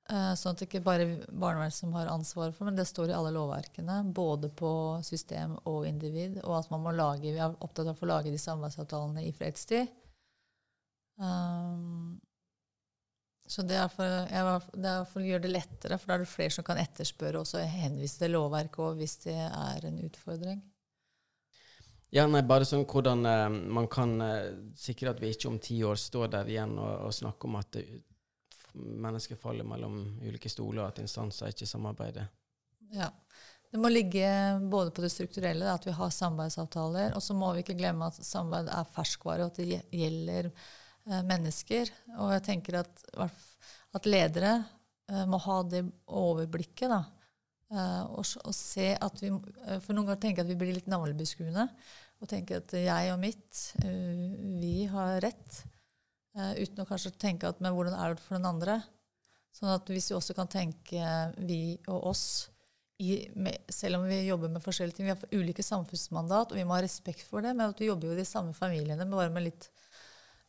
Eh, 0.07 0.33
sånn 0.39 0.53
at 0.55 0.61
det 0.61 0.69
ikke 0.69 0.85
bare 0.85 1.03
er 1.03 1.15
barnevernet 1.27 1.75
som 1.75 1.91
har 1.97 2.07
ansvar 2.07 2.53
for 2.55 2.69
men 2.69 2.77
det 2.77 2.85
står 2.87 3.11
i 3.11 3.15
alle 3.17 3.33
lovverkene. 3.35 3.99
Både 4.15 4.49
på 4.55 4.69
system 5.03 5.57
og 5.67 5.87
individ. 5.89 6.39
Og 6.45 6.61
at 6.61 6.71
man 6.71 6.85
må 6.85 6.93
lage, 6.95 7.33
vi 7.33 7.41
er 7.41 7.57
opptatt 7.59 7.91
av 7.91 7.99
å 7.99 8.09
lage 8.13 8.31
de 8.31 8.39
samarbeidsavtalene 8.39 9.25
i 9.27 9.33
fredstid. 9.35 9.91
Um, 11.19 12.15
så 13.47 13.63
det 13.67 13.77
er, 13.79 13.91
for, 13.91 14.07
det 14.75 14.89
er 14.91 15.05
for 15.07 15.23
å 15.23 15.27
gjøre 15.27 15.45
det 15.47 15.53
lettere, 15.53 15.97
for 15.99 16.11
da 16.11 16.17
er 16.17 16.23
det 16.23 16.31
flere 16.31 16.55
som 16.55 16.65
kan 16.67 16.79
etterspørre 16.79 17.41
og 17.41 17.77
henvise 17.79 18.19
til 18.21 18.35
lovverket 18.35 18.81
òg 18.83 18.99
hvis 18.99 19.15
det 19.23 19.37
er 19.37 19.87
en 19.87 20.01
utfordring. 20.03 20.59
Ja, 22.15 22.23
nei, 22.31 22.43
bare 22.47 22.67
sånn 22.67 22.85
hvordan 22.87 23.27
uh, 23.27 23.47
man 23.51 23.89
kan 23.91 24.13
uh, 24.23 24.51
sikre 24.79 25.11
at 25.11 25.19
vi 25.19 25.33
ikke 25.35 25.49
om 25.51 25.59
ti 25.63 25.81
år 25.83 25.99
står 25.99 26.31
der 26.37 26.51
igjen 26.51 26.77
og, 26.79 27.09
og 27.09 27.15
snakker 27.15 27.49
om 27.49 27.57
at 27.59 27.75
mennesker 28.77 29.39
faller 29.39 29.67
mellom 29.67 29.99
ulike 30.23 30.51
stoler, 30.51 30.83
og 30.83 30.89
at 30.91 31.03
instanser 31.03 31.53
ikke 31.53 31.69
samarbeider. 31.69 32.27
Ja. 32.95 33.11
Det 33.67 33.81
må 33.83 33.89
ligge 33.91 34.23
både 34.71 34.93
på 34.95 35.03
det 35.03 35.11
strukturelle, 35.11 35.67
at 35.73 35.83
vi 35.83 35.91
har 35.95 36.11
samarbeidsavtaler, 36.15 37.15
og 37.17 37.23
så 37.23 37.35
må 37.35 37.51
vi 37.53 37.65
ikke 37.65 37.75
glemme 37.79 38.07
at 38.07 38.19
samarbeid 38.23 38.69
er 38.71 38.91
ferskvare, 38.95 39.43
og 39.43 39.51
at 39.51 39.59
det 39.59 39.81
gjelder 39.91 40.51
Eh, 41.07 41.23
mennesker. 41.23 41.91
Og 42.19 42.33
jeg 42.35 42.43
tenker 42.49 42.81
at, 42.81 43.05
at 43.95 44.09
ledere 44.09 44.57
uh, 45.11 45.23
må 45.29 45.39
ha 45.39 45.61
det 45.63 45.85
overblikket. 46.07 46.91
da, 46.91 46.99
uh, 47.71 48.03
og, 48.11 48.25
og, 48.43 48.51
se 48.55 48.89
at 48.91 49.23
vi, 49.23 49.31
For 49.85 49.95
noen 49.95 50.09
ganger 50.09 50.21
tenker 50.25 50.43
jeg 50.43 50.47
at 50.47 50.51
vi 50.51 50.59
blir 50.59 50.75
litt 50.75 50.91
navlebeskuende. 50.91 51.69
Og 52.19 52.31
tenker 52.31 52.59
at 52.59 52.73
jeg 52.75 53.13
og 53.13 53.21
mitt, 53.21 53.59
vi 54.57 54.87
har 54.89 55.21
rett. 55.21 55.59
Uten 56.57 56.83
å 56.83 56.87
kanskje 56.89 57.15
tenke 57.17 57.49
at 57.49 57.61
men 57.63 57.73
hvordan 57.75 57.95
er 57.97 58.15
det 58.15 58.23
for 58.23 58.37
den 58.37 58.47
andre? 58.49 58.79
Sånn 59.55 59.73
at 59.73 59.89
hvis 59.89 60.11
vi 60.11 60.17
også 60.17 60.35
kan 60.37 60.49
tenke 60.51 61.01
vi 61.41 61.61
og 61.89 62.11
oss 62.13 62.27
i, 62.97 63.29
med, 63.35 63.57
selv 63.69 63.99
om 63.99 64.07
vi 64.09 64.23
jobber 64.25 64.49
med 64.49 64.63
forskjellige 64.63 64.97
ting. 64.97 65.07
Vi 65.07 65.13
har 65.13 65.37
ulike 65.37 65.63
samfunnsmandat, 65.65 66.51
og 66.51 66.57
vi 66.57 66.65
må 66.65 66.77
ha 66.77 66.81
respekt 66.81 67.25
for 67.29 67.45
det. 67.45 67.53
Men 67.53 67.71
at 67.71 67.81
vi 67.81 67.89
jobber 67.91 68.09
jo 68.09 68.15
i 68.15 68.21
de 68.21 68.25
samme 68.25 68.55
familiene, 68.57 69.05
bare 69.11 69.33
med 69.33 69.45
litt 69.47 69.69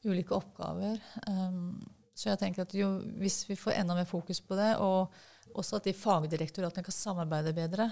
ulike 0.07 0.37
oppgaver. 0.37 1.01
Um, 1.29 1.77
så 2.17 2.33
jeg 2.33 2.41
tenker 2.41 2.65
at 2.65 2.75
jo, 2.77 2.89
hvis 3.21 3.43
vi 3.51 3.59
får 3.59 3.77
enda 3.83 3.97
mer 3.99 4.09
fokus 4.09 4.41
på 4.45 4.57
det, 4.59 4.73
og 4.83 5.13
også 5.59 5.79
at 5.79 5.89
de 5.89 5.97
fagdirektoratene 5.97 6.85
kan 6.85 6.95
samarbeide 6.95 7.55
bedre 7.57 7.87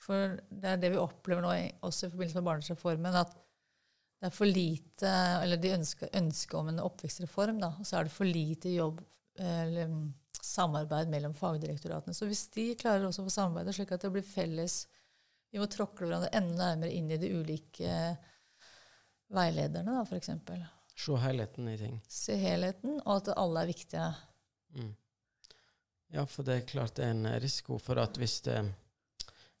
For 0.00 0.38
det 0.48 0.70
er 0.70 0.78
det 0.80 0.94
vi 0.94 1.00
opplever 1.00 1.44
nå, 1.44 1.50
også 1.84 2.06
i 2.06 2.12
forbindelse 2.12 2.38
med 2.38 2.46
barnesreformen, 2.46 3.18
at 3.20 3.32
det 4.16 4.30
er 4.30 4.32
for 4.32 4.48
lite 4.48 5.10
Eller 5.42 5.60
de 5.60 5.74
ønsker, 5.76 6.08
ønsker 6.16 6.58
om 6.58 6.70
en 6.70 6.80
oppvekstreform, 6.80 7.60
da. 7.60 7.74
Og 7.80 7.86
så 7.86 7.98
er 7.98 8.06
det 8.06 8.14
for 8.14 8.28
lite 8.28 8.72
jobb 8.72 9.02
eller 9.36 9.90
mm, 9.90 10.04
samarbeid 10.40 11.10
mellom 11.12 11.34
fagdirektoratene. 11.36 12.14
Så 12.16 12.24
hvis 12.28 12.46
de 12.54 12.70
klarer 12.80 13.04
også 13.04 13.24
å 13.24 13.26
få 13.26 13.34
samarbeide 13.34 13.74
slik 13.76 13.92
at 13.92 14.06
det 14.06 14.12
blir 14.14 14.24
felles 14.24 14.86
Vi 15.52 15.60
må 15.60 15.68
tråkle 15.70 16.08
hverandre 16.08 16.32
enda 16.34 16.70
nærmere 16.70 16.96
inn 16.96 17.10
i 17.12 17.20
de 17.20 17.30
ulike 17.36 17.92
veilederne, 19.32 19.92
da, 19.92 20.02
f.eks. 20.06 20.30
Se 20.96 21.18
helheten 21.20 21.68
i 21.68 21.76
ting. 21.78 22.00
Se 22.08 22.36
helheten, 22.40 23.00
og 23.04 23.20
at 23.20 23.30
alle 23.36 23.62
er 23.62 23.70
viktige. 23.70 24.08
Mm. 24.76 24.90
Ja, 26.14 26.26
for 26.30 26.46
det 26.46 26.56
er 26.56 26.68
klart 26.68 26.96
det 26.98 27.06
er 27.06 27.14
en 27.14 27.28
risiko 27.42 27.78
for 27.82 27.98
at 28.00 28.18
hvis 28.20 28.40
det, 28.46 28.58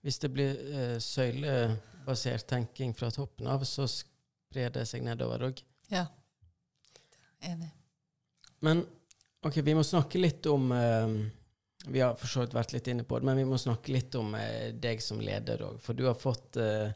hvis 0.04 0.20
det 0.22 0.30
blir 0.34 0.60
eh, 0.70 0.98
søylebasert 1.02 2.46
tenking 2.50 2.94
fra 2.96 3.10
toppen 3.14 3.48
av, 3.50 3.64
så 3.66 3.88
sprer 4.46 4.70
det 4.74 4.86
seg 4.88 5.04
nedover 5.06 5.48
òg. 5.50 5.62
Ja. 5.92 6.06
Enig. 7.44 7.70
Men 8.64 8.84
ok, 9.44 9.60
vi 9.62 9.74
må 9.76 9.84
snakke 9.84 10.18
litt 10.18 10.46
om 10.48 10.70
eh, 10.72 11.16
Vi 11.86 12.00
har 12.00 12.16
for 12.18 12.26
så 12.26 12.42
vidt 12.42 12.54
vært 12.56 12.72
litt 12.74 12.88
inne 12.90 13.04
på 13.06 13.18
det, 13.18 13.28
men 13.28 13.36
vi 13.38 13.44
må 13.46 13.58
snakke 13.60 13.92
litt 13.94 14.14
om 14.18 14.34
eh, 14.38 14.72
deg 14.74 15.02
som 15.04 15.20
leder 15.22 15.62
òg. 15.68 15.76
For 15.84 15.94
du 15.94 16.06
har 16.08 16.16
fått 16.18 16.58
eh, 16.58 16.88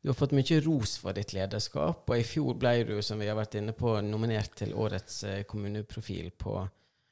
du 0.00 0.08
har 0.08 0.14
fått 0.14 0.32
mye 0.32 0.60
ros 0.62 0.94
for 1.02 1.12
ditt 1.12 1.32
lederskap, 1.34 2.06
og 2.06 2.14
i 2.16 2.24
fjor 2.26 2.54
ble 2.56 2.84
du, 2.86 2.94
som 3.02 3.18
vi 3.18 3.26
har 3.26 3.36
vært 3.36 3.58
inne 3.58 3.74
på, 3.76 3.96
nominert 4.06 4.54
til 4.60 4.70
årets 4.78 5.24
eh, 5.26 5.42
kommuneprofil 5.48 6.30
på, 6.38 6.54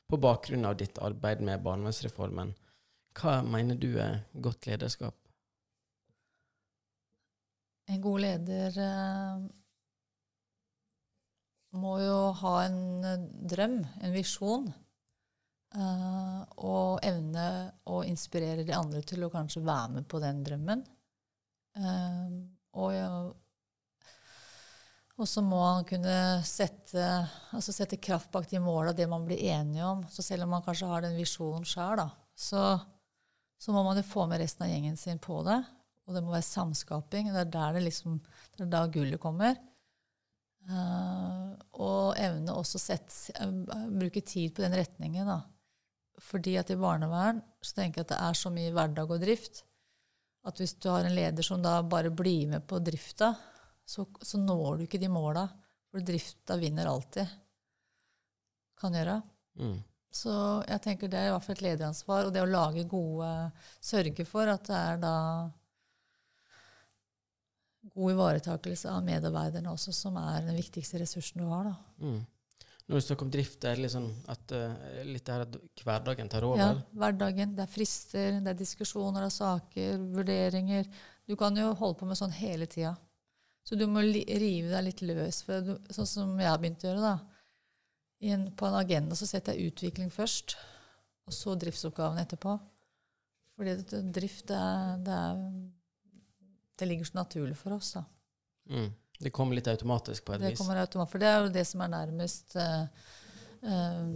på 0.07 0.21
bakgrunn 0.23 0.65
av 0.65 0.79
ditt 0.79 1.01
arbeid 1.03 1.43
med 1.45 1.65
barnevernsreformen. 1.67 2.55
Hva 3.17 3.41
mener 3.43 3.79
du 3.81 3.97
er 3.99 4.21
godt 4.33 4.69
lederskap? 4.71 5.17
En 7.91 8.01
god 8.03 8.23
leder 8.23 8.79
eh, 8.83 9.43
må 11.81 11.97
jo 12.03 12.19
ha 12.41 12.53
en 12.67 12.81
eh, 13.05 13.25
drøm, 13.53 13.79
en 14.03 14.15
visjon, 14.15 14.67
uh, 15.77 16.43
og 16.65 17.01
evne 17.07 17.47
å 17.91 18.03
inspirere 18.09 18.65
de 18.67 18.75
andre 18.77 19.03
til 19.07 19.25
å 19.27 19.33
kanskje 19.33 19.65
være 19.67 19.99
med 19.99 20.07
på 20.11 20.21
den 20.23 20.43
drømmen. 20.47 20.85
Uh, 21.77 22.47
og, 22.77 22.93
så 25.29 25.41
må 25.45 25.61
han 25.65 25.85
kunne 25.89 26.43
sette, 26.45 27.05
altså 27.57 27.73
sette 27.73 27.97
kraft 28.03 28.31
bak 28.35 28.49
de 28.51 28.61
måla, 28.61 28.93
det 28.93 29.09
man 29.09 29.25
blir 29.25 29.41
enige 29.49 29.85
om. 29.89 30.05
Så 30.13 30.25
selv 30.25 30.45
om 30.45 30.53
man 30.57 30.65
kanskje 30.65 30.91
har 30.91 31.05
den 31.05 31.17
visjonen 31.17 31.65
sjøl, 31.69 32.05
så, 32.37 32.67
så, 33.57 33.73
må 33.73 33.81
man 33.87 33.97
jo 33.97 34.05
få 34.05 34.27
med 34.29 34.43
resten 34.45 34.67
av 34.67 34.73
gjengen 34.75 34.99
sin 35.01 35.21
på 35.23 35.41
det. 35.47 35.63
Og 36.07 36.15
det 36.15 36.23
må 36.23 36.35
være 36.35 36.47
samskaping. 36.47 37.33
Det 37.33 37.41
er 37.47 37.55
der 37.57 37.79
det 37.79 37.87
liksom, 37.89 38.21
det 38.59 38.67
er 38.67 38.75
da 38.77 38.85
gullet 38.93 39.21
kommer. 39.23 39.57
Uh, 40.67 41.55
og 41.79 42.17
evne 42.19 42.57
også 42.59 42.81
å 42.81 42.97
uh, 43.47 43.85
bruke 43.93 44.23
tid 44.27 44.55
på 44.57 44.65
den 44.65 44.75
retningen. 44.75 45.29
da. 45.29 45.41
Fordi 46.23 46.57
at 46.59 46.73
i 46.73 46.79
barnevern 46.81 47.43
så 47.63 47.81
tenker 47.81 48.01
jeg 48.01 48.09
at 48.09 48.15
det 48.15 48.21
er 48.29 48.39
så 48.41 48.51
mye 48.51 48.75
hverdag 48.75 49.13
og 49.15 49.23
drift 49.23 49.63
at 50.47 50.61
hvis 50.63 50.77
du 50.79 50.89
har 50.93 51.05
en 51.05 51.15
leder 51.15 51.43
som 51.43 51.63
da 51.63 51.81
bare 51.83 52.13
blir 52.15 52.47
med 52.51 52.67
på 52.71 52.79
drifta, 52.79 53.33
så, 53.87 54.07
så 54.23 54.39
når 54.39 54.79
du 54.79 54.85
ikke 54.87 55.01
de 55.03 55.11
måla. 55.11 55.47
For 55.91 56.05
drifta 56.07 56.57
vinner 56.61 56.87
alltid. 56.91 57.27
Kan 58.79 58.95
gjøre. 58.95 59.21
Mm. 59.59 59.79
Så 60.17 60.33
jeg 60.69 60.83
tenker 60.85 61.11
det 61.11 61.19
er 61.19 61.31
i 61.31 61.35
hvert 61.35 61.47
fall 61.47 61.57
et 61.57 61.65
lederansvar. 61.67 62.27
Og 62.27 62.35
det 62.35 62.43
å 62.45 62.51
lage 62.51 62.87
gode 62.89 63.31
Sørge 63.83 64.27
for 64.29 64.51
at 64.51 64.67
det 64.69 64.77
er 64.77 65.01
da 65.03 65.15
god 67.95 68.15
ivaretakelse 68.15 68.91
av 68.93 69.05
medarbeiderne 69.07 69.73
også, 69.73 69.95
som 69.95 70.17
er 70.21 70.47
den 70.47 70.59
viktigste 70.59 71.01
ressursen 71.03 71.43
du 71.43 71.51
har. 71.51 71.71
da. 71.71 72.07
Mm. 72.07 72.25
Når 72.87 73.01
du 73.01 73.03
snakker 73.03 73.27
om 73.27 73.31
drift, 73.35 73.59
det 73.65 73.73
er 73.73 73.91
sånn 73.91 74.07
at 74.31 74.53
uh, 74.55 74.75
litt 75.09 75.27
her 75.27 75.43
at 75.43 75.57
hverdagen 75.83 76.29
tar 76.31 76.45
over? 76.47 76.61
Ja, 76.61 76.69
hverdagen. 76.95 77.57
Det 77.57 77.65
er 77.65 77.73
frister, 77.73 78.39
det 78.45 78.53
er 78.53 78.61
diskusjoner 78.61 79.27
av 79.27 79.33
saker, 79.35 79.99
vurderinger. 80.15 80.87
Du 81.27 81.35
kan 81.39 81.57
jo 81.59 81.73
holde 81.75 81.99
på 81.99 82.07
med 82.07 82.19
sånn 82.21 82.35
hele 82.37 82.69
tida. 82.71 82.95
Så 83.67 83.75
du 83.75 83.89
må 83.91 84.05
rive 84.07 84.71
deg 84.71 84.85
litt 84.87 85.03
løs. 85.03 85.43
Du, 85.43 85.73
sånn 85.91 86.07
som 86.07 86.37
jeg 86.39 86.47
har 86.47 86.61
begynt 86.63 86.85
å 86.87 86.93
gjøre, 86.93 87.11
da. 87.11 87.17
En, 88.31 88.47
på 88.55 88.69
en 88.69 88.79
agenda 88.79 89.19
så 89.19 89.27
setter 89.29 89.57
jeg 89.57 89.73
utvikling 89.73 90.13
først, 90.15 90.55
og 91.27 91.35
så 91.35 91.57
driftsoppgavene 91.59 92.23
etterpå. 92.23 92.55
Fordi 93.57 93.75
det, 93.81 94.03
drift, 94.15 94.47
det, 94.53 94.61
er, 94.61 95.03
det, 95.03 95.17
er, 95.17 95.43
det 96.79 96.89
ligger 96.89 97.09
så 97.09 97.19
naturlig 97.19 97.57
for 97.59 97.77
oss, 97.77 97.93
da. 97.97 98.05
Mm. 98.71 98.93
Det 99.19 99.33
kommer 99.33 99.57
litt 99.57 99.69
automatisk 99.69 100.25
på 100.27 100.35
et 100.35 100.43
det 100.43 100.53
vis? 100.53 100.61
Kommer 100.61 100.83
automatisk, 100.83 101.13
for 101.15 101.23
det 101.23 101.29
er 101.31 101.39
jo 101.41 101.53
det 101.55 101.65
som 101.65 101.83
er 101.85 101.93
nærmest 101.93 102.57
eh, 102.61 103.13
eh, 103.65 104.11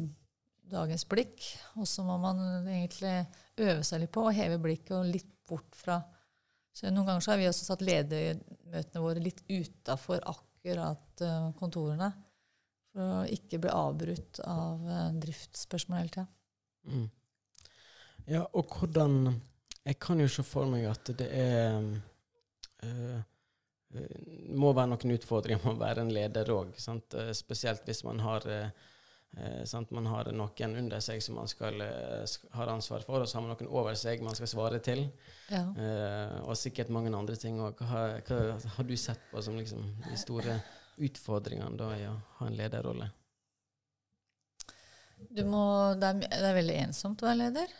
dagens 0.71 1.07
blikk. 1.09 1.45
Og 1.81 1.89
så 1.89 2.05
må 2.05 2.19
man 2.21 2.43
egentlig 2.69 3.15
øve 3.61 3.85
seg 3.87 4.03
litt 4.03 4.13
på 4.13 4.27
å 4.27 4.35
heve 4.35 4.59
blikket 4.61 4.97
og 4.99 5.09
litt 5.09 5.31
bort 5.49 5.77
fra 5.77 6.03
så 6.71 6.87
Noen 6.95 7.09
ganger 7.09 7.25
så 7.25 7.33
har 7.33 7.41
vi 7.41 7.49
også 7.51 7.65
satt 7.67 7.81
ledermøtene 7.83 9.01
våre 9.03 9.21
litt 9.21 9.41
utafor 9.51 10.21
akkurat 10.31 11.25
eh, 11.27 11.49
kontorene. 11.59 12.13
For 12.95 13.15
å 13.19 13.25
ikke 13.27 13.59
bli 13.63 13.73
avbrutt 13.75 14.39
av 14.47 14.87
driftsspørsmål 15.23 15.99
hele 15.99 16.13
tida. 16.15 16.25
Mm. 16.91 17.09
Ja, 18.31 18.45
og 18.55 18.71
hvordan 18.79 19.41
Jeg 19.85 19.99
kan 19.99 20.21
jo 20.21 20.29
se 20.29 20.43
for 20.47 20.69
meg 20.71 20.87
at 20.91 21.11
det 21.19 21.27
er 21.35 21.85
Eh, 22.87 23.21
må 24.55 24.71
være 24.71 24.93
noen 24.93 25.17
utfordringer 25.17 25.65
med 25.65 25.75
å 25.75 25.81
være 25.81 26.05
en 26.05 26.15
leder 26.15 26.53
òg. 26.55 26.77
Eh, 26.79 27.33
spesielt 27.37 27.87
hvis 27.89 28.05
man 28.07 28.23
har, 28.23 28.47
sant? 29.67 29.93
man 29.95 30.09
har 30.11 30.31
noen 30.35 30.77
under 30.79 31.03
seg 31.03 31.23
som 31.23 31.37
man 31.39 31.51
skal, 31.51 31.79
har 32.55 32.71
ansvar 32.73 33.05
for, 33.07 33.23
og 33.23 33.31
så 33.31 33.39
har 33.39 33.45
man 33.47 33.53
noen 33.55 33.71
over 33.71 33.99
seg 33.99 34.25
man 34.27 34.35
skal 34.39 34.51
svare 34.51 34.81
til. 34.83 35.05
Ja. 35.51 35.65
og 36.45 36.59
sikkert 36.59 36.91
mange 36.95 37.11
andre 37.15 37.37
ting 37.39 37.59
òg. 37.63 37.79
Hva, 37.83 38.21
hva, 38.27 38.59
har 38.77 38.87
du 38.87 38.97
sett 38.99 39.23
på 39.31 39.43
som 39.43 39.59
liksom 39.59 39.87
de 40.07 40.19
store 40.19 40.59
utfordringene 41.01 41.79
da 41.79 41.91
i 41.97 42.07
å 42.11 42.15
ha 42.39 42.51
en 42.51 42.59
lederrolle? 42.59 43.11
Må, 45.47 45.65
det, 46.01 46.09
er, 46.09 46.19
det, 46.25 46.41
er, 46.41 46.57
veldig 46.57 46.77
ensomt 46.87 47.23
å 47.23 47.29
være 47.29 47.43
leder, 47.45 47.73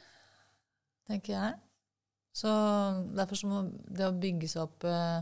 tenker 1.09 1.35
jeg. 1.35 1.59
Så 2.33 2.51
derfor 3.17 3.39
så 3.39 3.51
må 3.51 3.65
det 3.91 4.07
å 4.07 4.17
bygge 4.17 4.49
seg 4.49 4.63
opp 4.63 4.87
eh, 4.87 5.21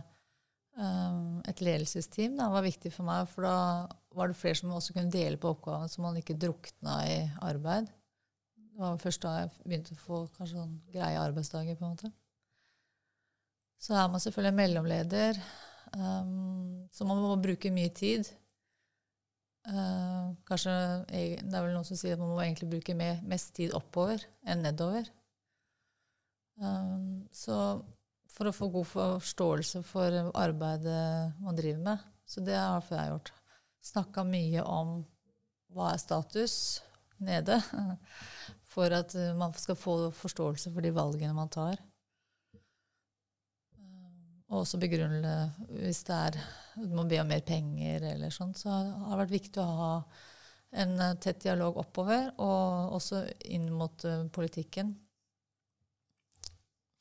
Um, 0.78 1.40
et 1.50 1.58
ledelsesteam 1.58 2.36
da, 2.38 2.46
var 2.52 2.62
viktig 2.62 2.92
for 2.94 3.06
meg, 3.08 3.26
for 3.32 3.42
da 3.42 3.54
var 4.14 4.30
det 4.30 4.38
flere 4.38 4.60
som 4.60 4.70
også 4.76 4.94
kunne 4.94 5.10
dele 5.10 5.40
på 5.40 5.50
oppgavene, 5.50 5.90
så 5.90 6.04
man 6.04 6.18
ikke 6.20 6.36
drukna 6.38 7.00
i 7.02 7.16
arbeid. 7.42 7.88
Det 8.54 8.84
var 8.84 9.00
først 9.02 9.24
da 9.24 9.32
jeg 9.40 9.50
begynte 9.64 9.96
å 9.96 10.04
få 10.04 10.20
kanskje 10.36 10.60
sånn 10.60 10.76
greie 10.94 11.18
arbeidsdager. 11.18 11.74
på 11.74 11.82
en 11.82 11.96
måte. 11.96 12.12
Så 13.82 13.96
er 13.98 14.06
man 14.12 14.22
selvfølgelig 14.22 14.58
mellomleder, 14.60 15.40
um, 15.98 16.86
så 16.94 17.06
man 17.10 17.24
må 17.26 17.34
bruke 17.42 17.74
mye 17.74 17.90
tid. 17.90 18.30
Uh, 19.66 20.30
kanskje, 20.46 20.72
Det 21.10 21.42
er 21.42 21.64
vel 21.66 21.74
noen 21.74 21.90
som 21.90 21.98
sier 21.98 22.14
at 22.14 22.22
man 22.22 22.30
må 22.30 22.38
egentlig 22.44 22.70
bruke 22.70 22.94
mer, 22.94 23.18
mest 23.26 23.50
tid 23.58 23.74
oppover 23.74 24.22
enn 24.46 24.62
nedover. 24.62 25.10
Um, 26.58 27.28
så 27.32 27.56
for 28.38 28.50
å 28.50 28.54
få 28.54 28.68
god 28.72 28.88
forståelse 28.88 29.82
for 29.86 30.14
arbeidet 30.38 31.34
man 31.42 31.58
driver 31.58 31.84
med. 31.90 32.06
Så 32.28 32.42
det 32.44 32.58
har 32.58 32.84
jeg 32.90 33.12
gjort. 33.12 33.32
Snakka 33.88 34.24
mye 34.26 34.62
om 34.66 34.98
hva 35.74 35.92
er 35.94 36.02
status 36.02 36.54
nede, 37.24 37.58
for 38.72 38.94
at 38.94 39.14
man 39.38 39.54
skal 39.58 39.78
få 39.78 39.96
forståelse 40.14 40.72
for 40.74 40.84
de 40.84 40.92
valgene 40.94 41.36
man 41.36 41.50
tar. 41.52 41.80
Og 44.48 44.62
også 44.62 44.80
begrunne 44.80 45.34
hvis 45.76 46.04
det 46.08 46.16
er 46.16 46.38
du 46.78 46.94
må 46.94 47.04
be 47.10 47.18
om 47.20 47.28
mer 47.28 47.42
penger 47.44 48.04
eller 48.14 48.32
sånn. 48.32 48.54
så 48.56 48.70
har 48.70 49.10
det 49.10 49.22
vært 49.24 49.34
viktig 49.34 49.60
å 49.60 49.78
ha 49.80 49.92
en 50.78 50.94
tett 51.20 51.42
dialog 51.42 51.80
oppover, 51.80 52.30
og 52.44 52.94
også 52.96 53.24
inn 53.50 53.66
mot 53.72 54.04
politikken 54.32 54.94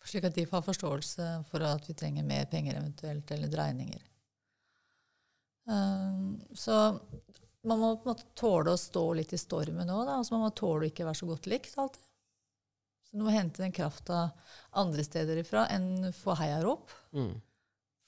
slik 0.07 0.27
at 0.27 0.35
de 0.35 0.45
får 0.49 0.65
forståelse 0.65 1.29
for 1.49 1.65
at 1.67 1.87
vi 1.89 1.95
trenger 1.97 2.27
mer 2.27 2.45
penger 2.51 2.79
eventuelt, 2.79 3.31
eller 3.31 3.51
dreininger. 3.51 4.03
Um, 5.67 6.37
så 6.55 6.99
man 7.67 7.79
må 7.79 7.89
på 7.97 8.07
en 8.07 8.13
måte 8.13 8.29
tåle 8.39 8.71
å 8.71 8.79
stå 8.79 9.03
litt 9.19 9.33
i 9.35 9.39
stormen 9.41 9.89
òg. 9.91 10.07
Altså 10.07 10.35
man 10.35 10.45
må 10.45 10.51
tåle 10.55 10.85
å 10.85 10.91
ikke 10.91 11.07
være 11.07 11.19
så 11.19 11.27
godt 11.27 11.49
likt 11.51 11.75
alltid. 11.75 12.05
Så 13.07 13.17
du 13.17 13.23
må 13.23 13.33
hente 13.35 13.63
den 13.63 13.75
krafta 13.75 14.29
andre 14.79 15.03
steder 15.03 15.39
ifra 15.41 15.65
enn 15.71 16.09
få 16.15 16.35
heiarop. 16.39 16.91
Mm. 17.15 17.35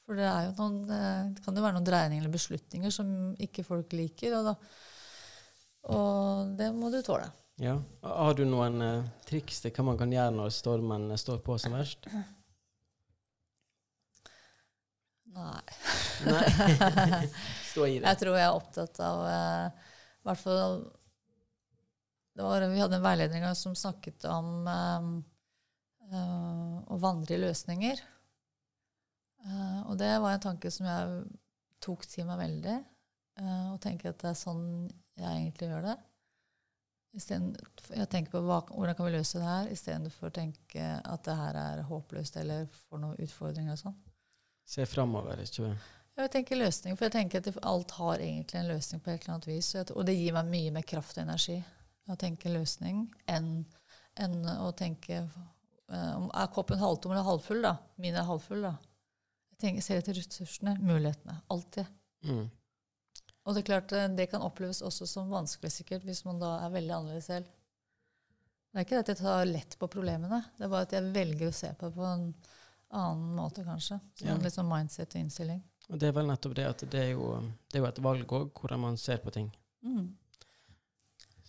For 0.03 0.19
det, 0.19 0.29
noen, 0.57 0.79
eh, 0.91 1.25
det 1.35 1.43
kan 1.45 1.55
jo 1.55 1.63
være 1.63 1.77
noen 1.77 1.87
dreininger 1.87 2.23
eller 2.23 2.33
beslutninger 2.33 2.93
som 2.93 3.11
ikke 3.39 3.67
folk 3.67 3.93
liker. 3.95 4.39
Og, 4.39 4.49
da, 4.49 4.55
og 5.95 6.55
det 6.59 6.71
må 6.75 6.91
du 6.91 6.99
tåle. 7.05 7.29
Ja. 7.59 7.75
Har 8.01 8.33
du 8.37 8.45
noen 8.47 8.81
uh, 8.81 9.07
triks 9.27 9.59
til 9.63 9.73
hva 9.75 9.83
man 9.91 9.97
kan 9.99 10.11
gjøre 10.13 10.31
når 10.35 10.49
stormen 10.55 11.11
står 11.19 11.41
på 11.43 11.57
som 11.59 11.75
verst? 11.75 12.07
Nei. 15.39 15.61
Nei. 16.25 16.47
Stå 17.69 17.85
i 17.85 17.99
det. 17.99 18.07
Jeg 18.07 18.17
tror 18.23 18.35
jeg 18.39 18.47
er 18.47 18.55
opptatt 18.55 18.99
av 19.05 19.19
eh, 19.29 19.89
hvert 20.25 20.41
fall 20.41 20.79
det 22.35 22.45
var, 22.45 22.65
Vi 22.71 22.79
hadde 22.79 22.97
en 22.99 23.03
veiledning 23.03 23.45
som 23.55 23.75
snakket 23.75 24.23
om 24.31 24.67
um, 24.67 25.09
uh, 26.13 26.77
å 26.87 26.99
vandre 27.01 27.35
i 27.35 27.41
løsninger. 27.41 27.99
Uh, 29.43 29.81
og 29.89 29.97
det 29.99 30.13
var 30.23 30.37
en 30.37 30.45
tanke 30.45 30.71
som 30.71 30.87
jeg 30.87 31.17
tok 31.83 32.05
til 32.07 32.29
meg 32.29 32.39
veldig. 32.39 32.77
Uh, 33.41 33.73
og 33.73 33.81
tenker 33.83 34.13
at 34.13 34.21
det 34.23 34.31
er 34.31 34.39
sånn 34.39 34.63
jeg 35.19 35.33
egentlig 35.33 35.67
gjør 35.67 35.89
det. 35.89 35.97
Jeg 37.13 38.07
tenker 38.11 38.31
på 38.35 38.41
hva, 38.45 38.59
hvordan 38.69 38.95
kan 38.97 39.07
vi 39.07 39.15
løse 39.15 39.39
det 39.39 39.47
her, 39.47 39.69
istedenfor 39.73 40.29
å 40.29 40.35
tenke 40.35 40.89
at 40.99 41.23
det 41.25 41.37
her 41.39 41.57
er 41.57 41.81
håpløst 41.87 42.37
eller 42.37 42.67
får 42.85 43.01
noen 43.01 43.23
utfordringer 43.25 43.73
og 43.73 43.81
sånn. 43.81 43.95
Se 44.69 44.85
framover, 44.85 45.41
ikke 45.41 45.63
sant? 45.63 45.87
Jeg 46.19 46.31
tenker 46.33 46.59
løsning, 46.59 46.97
for 46.99 47.07
jeg 47.07 47.15
tenker 47.15 47.39
at 47.39 47.59
alt 47.63 47.93
har 47.95 48.19
egentlig 48.19 48.59
en 48.59 48.69
løsning 48.73 49.01
på 49.01 49.13
et 49.13 49.23
eller 49.23 49.37
annet 49.37 49.47
vis. 49.47 49.69
Og 49.95 50.01
det 50.05 50.17
gir 50.17 50.35
meg 50.35 50.49
mye 50.51 50.73
mer 50.75 50.83
kraft 50.83 51.15
og 51.15 51.23
energi 51.23 51.55
å 52.09 52.17
tenke 52.19 52.51
løsning 52.51 53.05
enn, 53.29 53.49
enn 54.19 54.37
å 54.59 54.71
tenke 54.77 55.21
um, 55.87 56.27
Er 56.33 56.51
koppen 56.53 56.81
halvtom 56.81 57.13
eller 57.13 57.27
halvfull, 57.27 57.61
da? 57.63 57.77
Min 58.01 58.17
er 58.19 58.27
halvfull, 58.27 58.65
da. 58.67 58.75
Jeg 59.53 59.61
tenker, 59.63 59.85
ser 59.85 60.01
etter 60.01 60.17
ressursene, 60.17 60.75
mulighetene. 60.83 61.39
Alltid. 61.55 61.87
Mm. 62.27 62.49
Og 63.49 63.55
det 63.55 63.63
er 63.63 63.69
klart, 63.71 63.93
eh, 63.97 64.07
det 64.13 64.27
kan 64.29 64.43
oppleves 64.45 64.83
også 64.85 65.07
som 65.09 65.31
vanskelig 65.33 65.71
sikkert, 65.73 66.03
hvis 66.05 66.21
man 66.27 66.37
da 66.41 66.51
er 66.67 66.73
veldig 66.75 66.93
annerledes 66.99 67.25
selv. 67.31 67.47
Det 68.69 68.77
er 68.77 68.85
ikke 68.85 68.99
at 69.01 69.07
jeg 69.09 69.17
tar 69.23 69.47
lett 69.49 69.73
på 69.81 69.87
problemene, 69.89 70.43
det 70.59 70.67
er 70.67 70.69
bare 70.69 70.85
at 70.85 70.93
jeg 70.93 71.07
velger 71.15 71.49
å 71.49 71.55
se 71.57 71.71
på 71.73 71.87
det 71.89 71.95
på 71.95 72.05
en 72.05 72.27
annen 72.99 73.31
måte, 73.39 73.63
kanskje. 73.65 73.97
Som 74.19 74.27
Ja. 74.27 74.35
en 74.35 74.43
litt 74.45 74.53
sånn 74.53 74.69
mindset 74.69 75.15
og 75.15 75.21
innstilling. 75.23 75.63
Og 75.89 75.97
det 75.97 76.07
er 76.07 76.13
vel 76.13 76.27
nettopp 76.29 76.53
det 76.55 76.67
at 76.69 76.83
det 76.91 77.01
er 77.01 77.11
jo, 77.15 77.31
det 77.71 77.79
er 77.79 77.83
jo 77.83 77.89
et 77.89 78.03
valg 78.05 78.27
òg, 78.37 78.51
hvordan 78.53 78.79
man 78.79 78.97
ser 78.97 79.17
på 79.17 79.31
ting. 79.33 79.49
Mm. 79.83 80.15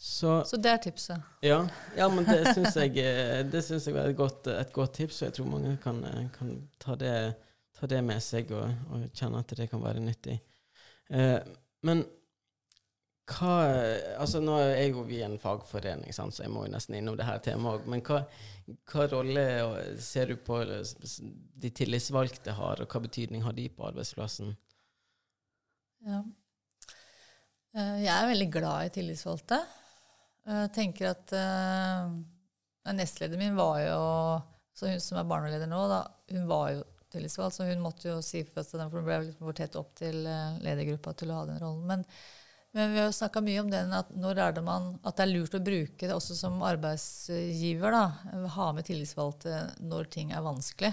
Så 0.01 0.43
Så 0.49 0.57
det 0.57 0.71
er 0.71 0.79
tipset. 0.79 1.21
ja, 1.43 1.69
ja 1.97 2.09
men 2.09 2.25
det 2.25 2.55
syns 2.55 2.75
jeg, 2.75 2.97
eh, 2.97 3.43
det 3.45 3.61
synes 3.65 3.85
jeg 3.87 3.95
var 3.95 4.09
et 4.09 4.17
godt, 4.17 4.47
et 4.47 4.73
godt 4.73 4.95
tips, 4.95 5.21
og 5.23 5.27
jeg 5.27 5.35
tror 5.35 5.51
mange 5.51 5.77
kan, 5.83 6.03
eh, 6.05 6.29
kan 6.39 6.69
ta, 6.79 6.95
det, 6.95 7.37
ta 7.79 7.87
det 7.87 8.03
med 8.05 8.23
seg 8.23 8.51
og, 8.53 8.73
og 8.91 9.11
kjenne 9.13 9.39
at 9.45 9.53
det 9.57 9.69
kan 9.69 9.83
være 9.83 10.01
nyttig. 10.01 10.41
Eh, 11.11 11.39
men 11.87 12.05
hva 13.31 13.57
Altså, 14.19 14.41
nå 14.43 14.57
er 14.59 14.89
jo 14.91 15.05
vi 15.07 15.21
en 15.25 15.39
fagforening, 15.41 16.13
sant, 16.15 16.35
så 16.35 16.45
jeg 16.45 16.53
må 16.53 16.65
jo 16.67 16.73
nesten 16.75 16.97
innom 16.99 17.17
det 17.19 17.29
her 17.29 17.39
temaet 17.45 17.81
òg. 17.81 17.91
Men 17.93 18.03
hva, 18.07 18.25
hva 18.91 19.07
rolle 19.13 19.45
ser 20.03 20.33
du 20.33 20.41
på 20.45 20.59
de 20.65 21.71
tillitsvalgte 21.71 22.57
har, 22.59 22.83
og 22.83 22.91
hva 22.91 23.03
betydning 23.07 23.45
har 23.47 23.57
de 23.57 23.69
på 23.73 23.87
arbeidsplassen? 23.87 24.53
Ja. 26.07 26.25
Eh, 27.77 27.97
Jeg 28.03 28.15
er 28.17 28.31
veldig 28.33 28.51
glad 28.53 28.89
i 28.89 28.95
tillitsvalgte. 28.99 29.61
Jeg 30.51 30.71
tenker 30.75 31.13
at 31.13 31.35
uh, 31.37 32.15
Nestlederen 32.97 33.39
min 33.39 33.59
var 33.59 33.77
jo 33.85 33.99
så 34.75 34.89
Hun 34.89 35.03
som 35.05 35.19
er 35.21 35.29
barneleder 35.29 35.69
nå, 35.69 35.83
da, 35.91 35.99
hun 36.33 36.47
var 36.49 36.71
jo 36.73 36.85
tillitsvalgt, 37.13 37.57
så 37.57 37.69
hun 37.69 37.83
måtte 37.85 38.09
jo 38.09 38.21
si 38.25 38.45
fra 38.47 38.65
seg 38.67 38.81
den, 38.81 38.91
for 38.91 39.01
hun 39.01 39.09
ble 39.09 39.19
liksom 39.27 39.49
for 39.49 39.59
tett 39.59 39.79
opp 39.81 39.93
til 39.99 40.23
uh, 40.27 40.59
ledergruppa 40.65 41.15
til 41.19 41.33
å 41.33 41.41
ha 41.41 41.49
den 41.51 41.61
rollen. 41.63 41.85
Men, 41.91 42.05
men 42.77 42.95
vi 42.95 43.03
har 43.03 43.13
snakka 43.15 43.43
mye 43.45 43.61
om 43.65 43.71
den 43.73 43.93
at 43.97 44.11
når 44.15 44.43
er 44.47 44.57
det 44.57 44.65
man 44.67 44.93
at 45.03 45.19
det 45.19 45.27
er 45.27 45.33
lurt 45.35 45.57
å 45.59 45.63
bruke 45.67 46.07
det 46.07 46.17
også 46.17 46.39
som 46.39 46.61
arbeidsgiver. 46.67 47.95
da, 47.97 48.49
Ha 48.57 48.73
med 48.77 48.87
tillitsvalgte 48.87 49.63
når 49.83 50.13
ting 50.15 50.35
er 50.35 50.47
vanskelig. 50.47 50.93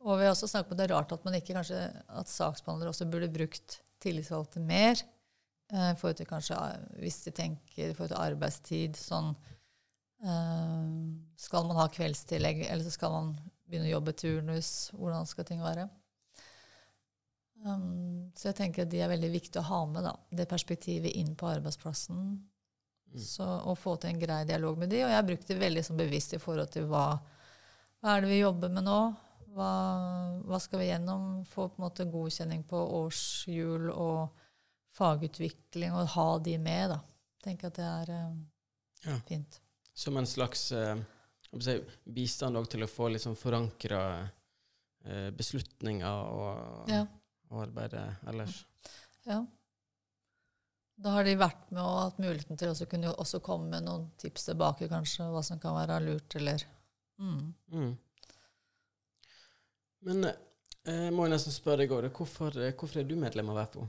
Og 0.00 0.16
vi 0.16 0.24
har 0.24 0.32
også 0.32 0.48
snakket 0.48 0.72
om 0.72 0.78
det 0.80 0.86
er 0.86 0.94
rart 0.94 1.12
at 1.12 1.24
man 1.26 1.36
ikke 1.36 1.54
kanskje, 1.56 1.78
at 2.08 2.32
saksbehandlere 2.32 2.92
også 2.92 3.08
burde 3.10 3.32
brukt 3.32 3.80
tillitsvalgte 4.00 4.60
mer. 4.64 5.00
eh, 5.72 5.94
forhold 5.94 6.16
til 6.16 6.26
kanskje, 6.26 6.56
eh, 6.56 7.00
Hvis 7.00 7.24
de 7.24 7.30
tenker 7.30 7.90
i 7.90 7.94
forhold 7.94 8.08
til 8.08 8.24
arbeidstid 8.24 8.96
sånn 8.96 9.36
eh, 10.24 10.88
Skal 11.36 11.66
man 11.68 11.76
ha 11.76 11.86
kveldstillegg, 11.88 12.64
eller 12.66 12.84
så 12.84 12.90
skal 12.90 13.12
man 13.12 13.34
begynne 13.70 13.88
å 13.88 13.96
jobbe 13.96 14.14
turnus? 14.18 14.70
Hvordan 14.96 15.28
skal 15.30 15.46
ting 15.48 15.62
være? 15.64 15.88
Um, 17.64 18.30
så 18.36 18.48
jeg 18.50 18.56
tenker 18.56 18.86
at 18.86 18.92
de 18.92 19.02
er 19.04 19.10
veldig 19.12 19.30
viktige 19.34 19.60
å 19.60 19.68
ha 19.68 19.80
med, 19.90 20.06
da, 20.06 20.14
det 20.32 20.48
perspektivet 20.48 21.12
inn 21.20 21.34
på 21.36 21.48
arbeidsplassen. 21.50 22.38
Så, 23.10 23.42
og 23.44 23.74
få 23.78 23.96
til 23.98 24.12
en 24.12 24.20
grei 24.22 24.44
dialog 24.46 24.78
med 24.78 24.92
de. 24.92 25.02
Og 25.02 25.10
jeg 25.10 25.18
har 25.18 25.26
brukt 25.26 25.48
det 25.50 25.58
veldig 25.58 25.82
sånn 25.82 25.98
bevisst 25.98 26.36
i 26.36 26.40
forhold 26.40 26.70
til 26.70 26.86
hva, 26.90 27.18
hva 28.00 28.14
er 28.14 28.22
det 28.22 28.30
vi 28.30 28.38
jobber 28.38 28.70
med 28.72 28.86
nå? 28.86 28.98
Hva, 29.50 29.70
hva 30.46 30.60
skal 30.62 30.78
vi 30.84 30.90
gjennom? 30.92 31.24
Få 31.50 31.66
på 31.72 31.80
en 31.80 31.86
måte 31.88 32.06
godkjenning 32.06 32.62
på 32.70 32.78
årshjul 33.00 33.90
og 33.90 34.30
fagutvikling, 34.94 35.94
og 35.94 36.12
ha 36.14 36.28
de 36.42 36.54
med, 36.62 36.94
da. 36.94 37.00
Tenker 37.42 37.70
at 37.70 37.80
det 37.80 37.88
er 37.88 38.14
eh, 38.14 38.38
Ja. 39.10 39.16
fint. 39.26 39.60
Som 39.94 40.16
en 40.20 40.26
slags 40.28 40.68
si, 40.70 40.84
bistand 42.04 42.68
til 42.70 42.84
å 42.84 42.90
få 42.90 43.08
liksom 43.10 43.36
forankra 43.38 44.02
eh, 45.04 45.30
beslutninger 45.34 46.34
og, 46.34 46.90
Ja. 46.90 47.06
og 47.50 47.64
arbeidet 47.66 48.04
ellers. 48.26 48.66
ja. 49.26 49.46
Da 51.00 51.14
har 51.14 51.24
de 51.24 51.32
vært 51.40 51.70
med 51.72 51.80
og 51.80 51.94
hatt 51.96 52.18
muligheten 52.20 52.58
til 52.60 52.68
å 52.74 52.86
kunne 52.86 53.14
også 53.14 53.38
komme 53.40 53.70
med 53.70 53.86
noen 53.86 54.10
tips 54.20 54.50
tilbake, 54.50 54.88
kanskje, 54.88 55.30
hva 55.32 55.40
som 55.42 55.58
kan 55.58 55.72
være 55.78 55.96
lurt, 56.04 56.36
eller 56.36 56.60
mm. 57.16 57.54
Mm. 57.72 57.94
Men 60.02 60.24
eh, 60.28 60.36
jeg 60.84 61.14
må 61.16 61.24
nesten 61.28 61.52
spørre 61.56 61.86
deg 61.86 61.94
òg, 61.96 62.10
hvorfor, 62.12 62.52
eh, 62.60 62.74
hvorfor 62.76 63.00
er 63.00 63.08
du 63.08 63.16
medlem 63.16 63.48
av 63.48 63.62
FO? 63.72 63.88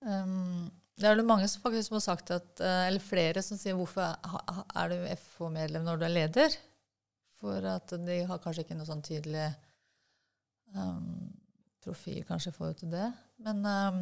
Um, 0.00 0.70
det 0.98 1.06
er 1.06 1.18
det 1.18 1.26
mange 1.26 1.46
som 1.50 1.62
faktisk 1.62 1.94
har 1.94 2.02
sagt 2.02 2.32
at, 2.34 2.60
eh, 2.60 2.84
eller 2.88 3.02
flere 3.02 3.42
som 3.44 3.58
sier 3.60 3.76
hvorfor 3.78 4.02
er 4.02 4.90
du 4.90 4.96
FH-medlem 5.14 5.86
når 5.86 6.00
du 6.00 6.06
er 6.08 6.14
leder? 6.14 6.56
For 7.38 7.64
at 7.70 7.94
de 8.02 8.22
har 8.26 8.40
kanskje 8.42 8.64
ikke 8.64 8.76
noe 8.78 8.88
sånn 8.88 9.04
tydelig 9.06 9.46
um, 10.74 11.28
profil 11.84 12.24
kanskje 12.26 12.50
i 12.50 12.56
forhold 12.56 12.80
til 12.80 12.90
det. 12.90 13.06
Men 13.46 13.62
um, 13.62 14.00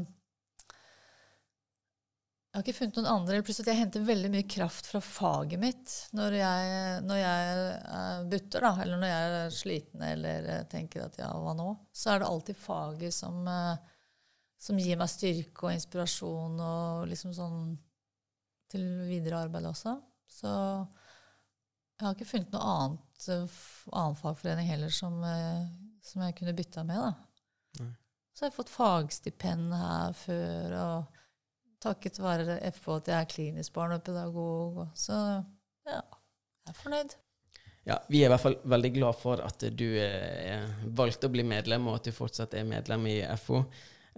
jeg 2.56 2.62
har 2.62 2.64
ikke 2.64 2.78
funnet 2.78 2.98
noen 3.02 3.11
andre. 3.12 3.42
Plutselig 3.44 3.68
jeg 3.68 3.82
henter 3.82 4.06
veldig 4.09 4.30
mye 4.32 4.46
kraft 4.48 4.87
fra 4.88 5.02
faget 5.04 5.61
mitt 5.61 5.96
når 6.16 6.38
jeg, 6.38 6.78
når 7.04 7.18
jeg 7.20 7.66
uh, 7.90 8.22
butter, 8.32 8.64
da, 8.64 8.70
eller 8.87 9.02
når 9.02 9.12
jeg 9.12 9.35
er 9.42 9.52
sliten 9.59 10.06
eller 10.06 10.48
eh, 10.54 10.62
tenker 10.72 11.04
at 11.04 11.20
ja, 11.20 11.28
hva 11.37 11.52
nå? 11.59 11.68
Så 11.92 12.14
er 12.14 12.22
det 12.22 12.30
alltid 12.30 12.56
faget 12.56 13.12
som 13.12 13.44
eh, 13.52 13.92
som 14.59 14.79
gir 14.81 14.99
meg 14.99 15.11
styrke 15.12 15.69
og 15.69 15.75
inspirasjon 15.75 16.61
og 16.62 17.09
liksom 17.11 17.35
sånn 17.37 17.75
til 18.73 18.87
videre 19.07 19.45
arbeid 19.47 19.69
også. 19.69 19.97
Så 20.31 20.53
jeg 21.97 22.05
har 22.05 22.16
ikke 22.16 22.29
funnet 22.29 22.55
noe 22.55 22.73
annet 22.73 23.29
eh, 23.33 23.61
annen 23.92 24.19
fagforening 24.21 24.69
heller 24.69 24.92
som, 24.92 25.21
eh, 25.25 25.69
som 26.05 26.25
jeg 26.27 26.37
kunne 26.40 26.57
bytta 26.57 26.85
med. 26.88 27.01
da. 27.05 27.85
Nei. 27.85 27.92
Så 28.37 28.45
jeg 28.45 28.51
har 28.51 28.57
fått 28.59 28.73
fagstipend 28.73 29.71
her 29.73 30.16
før, 30.21 30.75
og 30.77 31.21
takket 31.81 32.19
være 32.21 32.59
FH 32.69 32.90
at 32.99 33.09
jeg 33.09 33.16
er 33.16 33.31
klinisk 33.31 33.77
barnepedagog. 33.79 34.83
og 34.83 34.99
Så 34.99 35.16
ja, 35.88 36.03
jeg 36.03 36.75
er 36.75 36.81
fornøyd. 36.83 37.16
Ja, 37.87 38.01
Vi 38.11 38.21
er 38.21 38.27
i 38.27 38.33
hvert 38.35 38.42
fall 38.42 38.59
veldig 38.66 38.92
glad 38.92 39.16
for 39.16 39.40
at 39.40 39.62
du 39.79 39.87
eh, 40.03 40.66
valgte 40.99 41.31
å 41.31 41.33
bli 41.33 41.47
medlem, 41.47 41.87
og 41.87 42.01
at 42.01 42.11
du 42.11 42.12
fortsatt 42.12 42.59
er 42.59 42.66
medlem 42.69 43.07
i 43.09 43.21
FO. 43.38 43.62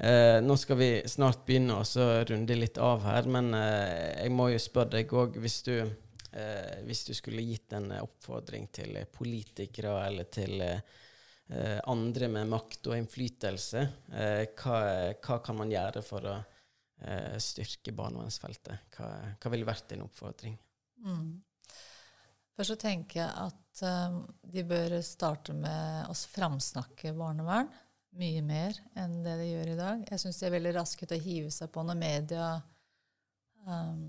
Eh, 0.01 0.43
nå 0.43 0.55
skal 0.57 0.77
vi 0.79 0.91
snart 1.11 1.41
begynne 1.47 1.81
å 1.81 2.03
runde 2.29 2.55
litt 2.55 2.79
av 2.79 3.03
her, 3.03 3.27
men 3.27 3.51
eh, 3.59 4.21
jeg 4.23 4.31
må 4.31 4.47
jo 4.53 4.61
spørre 4.63 4.93
deg 4.95 5.11
òg, 5.11 5.41
hvis, 5.43 5.57
eh, 5.75 6.77
hvis 6.87 7.03
du 7.09 7.11
skulle 7.19 7.43
gitt 7.43 7.75
en 7.75 7.91
oppfordring 7.97 8.69
til 8.71 8.95
politikere 9.11 9.97
eller 10.07 10.29
til 10.31 10.63
eh, 10.63 11.81
andre 11.91 12.29
med 12.31 12.47
makt 12.53 12.93
og 12.93 12.95
innflytelse, 12.95 13.83
eh, 14.15 14.45
hva, 14.55 14.79
hva 15.19 15.41
kan 15.43 15.59
man 15.59 15.75
gjøre 15.75 16.05
for 16.07 16.31
å 16.31 16.37
eh, 16.39 17.35
styrke 17.43 17.97
barnevernsfeltet? 17.99 18.95
Hva, 18.95 19.11
hva 19.35 19.55
ville 19.57 19.67
vært 19.67 19.91
din 19.97 20.07
oppfordring? 20.07 20.55
Mm. 21.03 21.43
Først 22.55 22.77
så 22.77 22.79
tenker 22.87 23.25
jeg 23.25 23.51
at 23.51 23.83
um, 23.83 24.23
de 24.47 24.63
bør 24.67 24.97
starte 25.07 25.59
med 25.59 26.07
å 26.07 26.15
framsnakke 26.15 27.17
barnevern 27.19 27.67
mye 28.19 28.43
mer 28.43 28.79
enn 28.99 29.21
det 29.25 29.37
de 29.41 29.51
gjør 29.51 29.73
i 29.73 29.79
dag. 29.79 30.05
Jeg 30.11 30.23
syns 30.23 30.41
de 30.41 30.49
er 30.49 30.55
veldig 30.57 30.75
raske 30.79 31.07
til 31.07 31.19
å 31.19 31.25
hive 31.25 31.53
seg 31.55 31.71
på 31.75 31.85
når 31.87 31.99
media 32.01 32.49
um, 33.67 34.05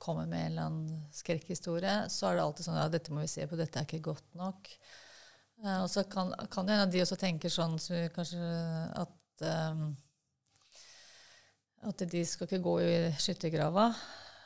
kommer 0.00 0.28
med 0.28 0.46
en 0.46 0.52
eller 0.52 0.68
annen 0.68 1.00
skrekkhistorie. 1.14 1.96
Så 2.12 2.28
er 2.28 2.38
det 2.38 2.44
alltid 2.44 2.68
sånn 2.68 2.80
ja, 2.80 2.88
dette 2.92 3.14
må 3.14 3.24
vi 3.24 3.32
se 3.32 3.46
på, 3.48 3.58
dette 3.58 3.80
er 3.80 3.88
ikke 3.88 4.12
godt 4.12 4.38
nok. 4.38 4.70
Uh, 5.64 5.82
og 5.82 5.90
så 5.92 6.06
kan, 6.08 6.32
kan 6.52 6.68
det 6.68 6.76
hende 6.76 6.86
at 6.88 6.94
de 6.94 7.02
også 7.04 7.18
tenker 7.20 7.52
sånn 7.52 7.76
så 7.82 8.06
kanskje 8.14 8.54
at 9.02 9.44
um, 9.74 9.90
at 11.88 12.02
de 12.12 12.24
skal 12.28 12.44
ikke 12.44 12.64
gå 12.64 12.74
i 12.84 12.96
skyttergrava, 13.16 13.86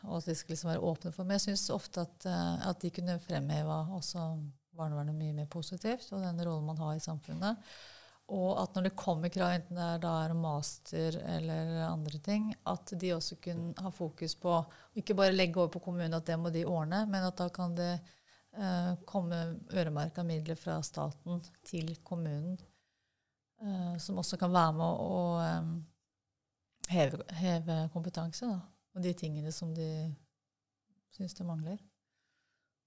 og 0.05 0.21
at 0.21 0.29
de 0.29 0.37
skal 0.39 0.55
liksom 0.55 0.69
være 0.71 0.87
åpne 0.87 1.11
for 1.11 1.27
Men 1.27 1.41
jeg 1.41 1.49
syns 1.49 1.65
ofte 1.75 2.05
at, 2.05 2.29
uh, 2.29 2.69
at 2.71 2.83
de 2.83 2.93
kunne 2.95 3.19
fremheva 3.23 3.81
også 3.97 4.29
barnevernet 4.75 5.17
mye 5.17 5.35
mer 5.35 5.51
positivt, 5.51 6.11
og 6.13 6.23
den 6.23 6.43
rollen 6.47 6.67
man 6.67 6.79
har 6.83 6.97
i 6.97 7.03
samfunnet. 7.03 7.75
Og 8.33 8.57
at 8.57 8.73
når 8.77 8.87
det 8.87 8.97
kommer 8.97 9.29
krav, 9.29 9.53
enten 9.53 9.77
det 9.77 9.85
er 9.85 9.99
da 10.01 10.13
er 10.25 10.33
master 10.39 11.19
eller 11.37 11.83
andre 11.91 12.21
ting, 12.25 12.55
at 12.67 12.95
de 13.01 13.13
også 13.13 13.37
kunne 13.45 13.75
ha 13.85 13.93
fokus 13.93 14.33
på 14.41 14.55
ikke 14.97 15.17
bare 15.19 15.35
legge 15.35 15.61
over 15.61 15.75
på 15.75 15.83
kommunen 15.85 16.17
at 16.17 16.25
det 16.31 16.39
må 16.41 16.53
de 16.55 16.65
ordne, 16.65 17.03
men 17.11 17.27
at 17.29 17.37
da 17.37 17.51
kan 17.53 17.77
det 17.77 17.93
eh, 17.93 18.93
komme 19.05 19.43
øremerka 19.75 20.25
midler 20.25 20.57
fra 20.57 20.79
staten 20.83 21.45
til 21.69 21.93
kommunen, 22.01 22.57
eh, 23.61 23.97
som 24.01 24.19
også 24.19 24.41
kan 24.41 24.57
være 24.57 24.73
med 24.81 25.05
å 25.05 25.23
eh, 25.45 25.73
heve, 26.97 27.25
heve, 27.45 27.81
kompetanse. 27.93 28.49
Da, 28.49 28.61
og 28.95 29.05
de 29.05 29.13
tingene 29.13 29.53
som 29.53 29.75
de 29.77 29.91
syns 31.13 31.37
det 31.37 31.45
mangler. 31.45 31.77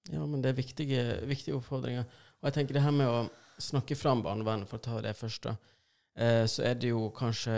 Ja, 0.10 0.26
men 0.26 0.42
det 0.42 0.50
er 0.50 0.64
viktige, 0.64 1.04
viktige 1.28 1.60
oppfordringer. 1.60 2.08
Og 2.40 2.50
jeg 2.50 2.58
tenker 2.58 2.78
det 2.78 2.84
her 2.88 2.96
med 2.96 3.12
å 3.12 3.28
snakke 3.58 3.96
fram 3.96 4.24
barnevernet, 4.24 4.70
for 4.70 4.78
å 4.78 4.86
ta 4.86 5.02
det 5.02 5.14
først, 5.18 5.46
eh, 6.16 6.46
så 6.46 6.64
er 6.64 6.76
det 6.76 6.92
jo 6.94 7.10
kanskje 7.16 7.58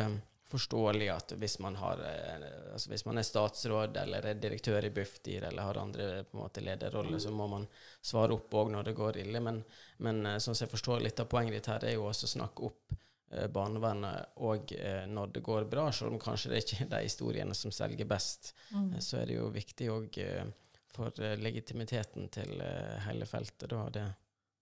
forståelig 0.49 1.09
at 1.13 1.33
hvis 1.37 1.59
man, 1.61 1.75
har, 1.77 1.99
eh, 2.01 2.45
altså 2.73 2.89
hvis 2.89 3.05
man 3.05 3.19
er 3.21 3.27
statsråd 3.27 3.97
eller 4.01 4.25
er 4.31 4.39
direktør 4.41 4.85
i 4.85 4.93
Bufdir 4.93 5.43
eller 5.45 5.67
har 5.67 5.77
andre 5.77 6.07
på 6.23 6.37
en 6.37 6.43
måte 6.43 6.63
lederroller, 6.65 7.19
så 7.19 7.31
må 7.31 7.47
man 7.47 7.67
svare 8.01 8.33
opp 8.33 8.55
òg 8.57 8.71
når 8.73 8.89
det 8.89 8.95
går 8.97 9.19
ille. 9.25 9.43
Men, 9.45 9.61
men 9.97 10.25
eh, 10.25 10.39
sånn 10.39 10.55
som 10.55 10.65
jeg 10.65 10.73
forstår 10.73 11.05
litt 11.05 11.21
av 11.21 11.29
poenget 11.29 11.59
ditt 11.59 11.69
her, 11.69 11.85
er 11.85 11.97
jo 11.97 12.07
også 12.09 12.29
å 12.29 12.35
snakke 12.37 12.71
opp 12.71 12.97
barnevernet 13.53 14.39
òg 14.41 14.71
når 15.05 15.33
det 15.35 15.41
går 15.45 15.67
bra, 15.69 15.83
selv 15.93 16.15
om 16.15 16.19
kanskje 16.19 16.49
det 16.49 16.63
ikke 16.63 16.77
er 16.81 16.87
de 16.89 17.01
historiene 17.03 17.53
som 17.53 17.69
selger 17.69 18.07
best. 18.09 18.55
Mm. 18.73 18.87
Så 19.05 19.19
er 19.19 19.29
det 19.29 19.35
jo 19.35 19.51
viktig 19.53 19.89
òg 19.93 20.17
for 20.89 21.13
legitimiteten 21.37 22.25
til 22.33 22.63
hele 23.05 23.27
feltet, 23.29 23.67
da, 23.69 23.83
det 23.93 24.07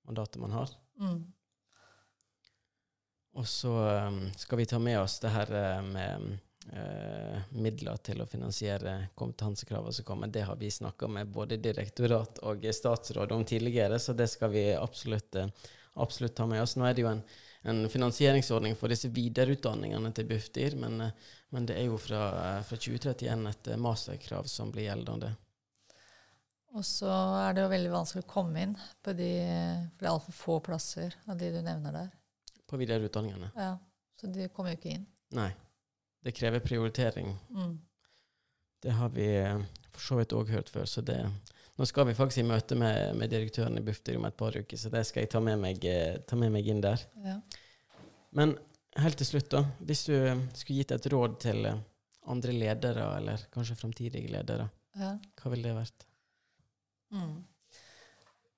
mandatet 0.08 0.42
man 0.42 0.56
har. 0.56 0.72
Mm. 1.00 1.34
Og 3.38 3.48
så 3.48 3.72
um, 4.08 4.32
skal 4.36 4.58
vi 4.58 4.66
ta 4.66 4.80
med 4.80 5.00
oss 5.00 5.20
det 5.20 5.30
her 5.30 5.52
uh, 5.54 5.84
med 5.86 6.38
uh, 6.74 7.42
midler 7.54 8.00
til 8.02 8.24
å 8.24 8.26
finansiere 8.26 8.96
kompetansekravene 9.16 9.94
som 9.94 10.08
kommer. 10.08 10.32
Det 10.34 10.48
har 10.48 10.58
vi 10.58 10.72
snakka 10.74 11.10
med 11.12 11.30
både 11.30 11.60
direktorat 11.62 12.42
og 12.50 12.66
statsråd 12.74 13.36
om 13.36 13.46
tidligere, 13.46 14.00
så 14.00 14.18
det 14.18 14.30
skal 14.32 14.56
vi 14.56 14.66
absolutt, 14.74 15.38
uh, 15.38 15.70
absolutt 16.02 16.36
ta 16.40 16.50
med 16.50 16.64
oss. 16.64 16.74
Nå 16.80 16.88
er 16.90 16.98
det 16.98 17.06
jo 17.06 17.12
en, 17.12 17.22
en 17.70 17.86
finansieringsordning 17.94 18.74
for 18.80 18.90
disse 18.90 19.14
videreutdanningene 19.14 20.14
til 20.18 20.32
Bufdir, 20.32 20.80
men, 20.82 21.12
men 21.54 21.70
det 21.70 21.78
er 21.78 21.92
jo 21.92 22.02
fra, 22.02 22.24
fra 22.66 22.80
2031 22.80 23.52
et 23.52 23.76
masterkrav 23.78 24.50
som 24.50 24.74
blir 24.74 24.90
gjeldende. 24.90 25.36
Og 26.76 26.84
så 26.86 27.10
er 27.48 27.56
det 27.56 27.64
jo 27.64 27.72
veldig 27.72 27.92
vanskelig 27.94 28.26
å 28.26 28.30
komme 28.30 28.64
inn 28.66 28.74
på 29.04 29.14
de 29.16 29.30
For 29.96 30.04
det 30.04 30.08
er 30.08 30.12
altfor 30.12 30.36
få 30.36 30.58
plasser 30.66 31.16
av 31.28 31.40
de 31.40 31.52
du 31.56 31.62
nevner 31.64 31.96
der. 31.96 32.10
På 32.68 32.80
videreutdanningene? 32.80 33.52
Ja. 33.56 33.76
Så 34.20 34.28
de 34.34 34.50
kommer 34.54 34.74
jo 34.74 34.80
ikke 34.80 34.96
inn. 34.98 35.06
Nei. 35.38 35.52
Det 36.26 36.34
krever 36.36 36.64
prioritering. 36.64 37.32
Mm. 37.54 37.78
Det 38.84 38.96
har 38.98 39.14
vi 39.14 39.28
eh, 39.40 39.62
for 39.94 40.04
så 40.04 40.18
vidt 40.20 40.36
òg 40.36 40.52
hørt 40.54 40.72
før, 40.74 40.90
så 40.90 41.06
det 41.06 41.22
Nå 41.78 41.86
skal 41.86 42.08
vi 42.10 42.16
faktisk 42.18 42.42
i 42.42 42.48
møte 42.50 42.74
med, 42.74 43.12
med 43.20 43.30
direktøren 43.30 43.78
i 43.78 43.84
Bufdir 43.86 44.16
om 44.18 44.24
et 44.26 44.34
par 44.34 44.56
uker, 44.58 44.80
så 44.82 44.90
det 44.90 45.04
skal 45.06 45.22
jeg 45.22 45.30
ta 45.30 45.38
med 45.46 45.60
meg, 45.62 45.84
eh, 45.86 46.16
ta 46.26 46.34
med 46.34 46.50
meg 46.56 46.66
inn 46.74 46.80
der. 46.82 47.04
Ja. 47.22 47.36
Men 48.34 48.56
helt 48.98 49.20
til 49.22 49.30
slutt, 49.30 49.52
da. 49.54 49.62
Hvis 49.86 50.02
du 50.08 50.16
eh, 50.16 50.42
skulle 50.58 50.80
gitt 50.80 50.96
et 50.96 51.06
råd 51.14 51.36
til 51.44 51.68
andre 51.70 52.56
ledere, 52.56 53.06
eller 53.20 53.46
kanskje 53.54 53.78
framtidige 53.78 54.34
ledere, 54.34 54.66
ja. 54.98 55.12
hva 55.38 55.54
ville 55.54 55.70
det 55.70 55.78
vært? 55.78 56.07
Mm. 57.14 57.46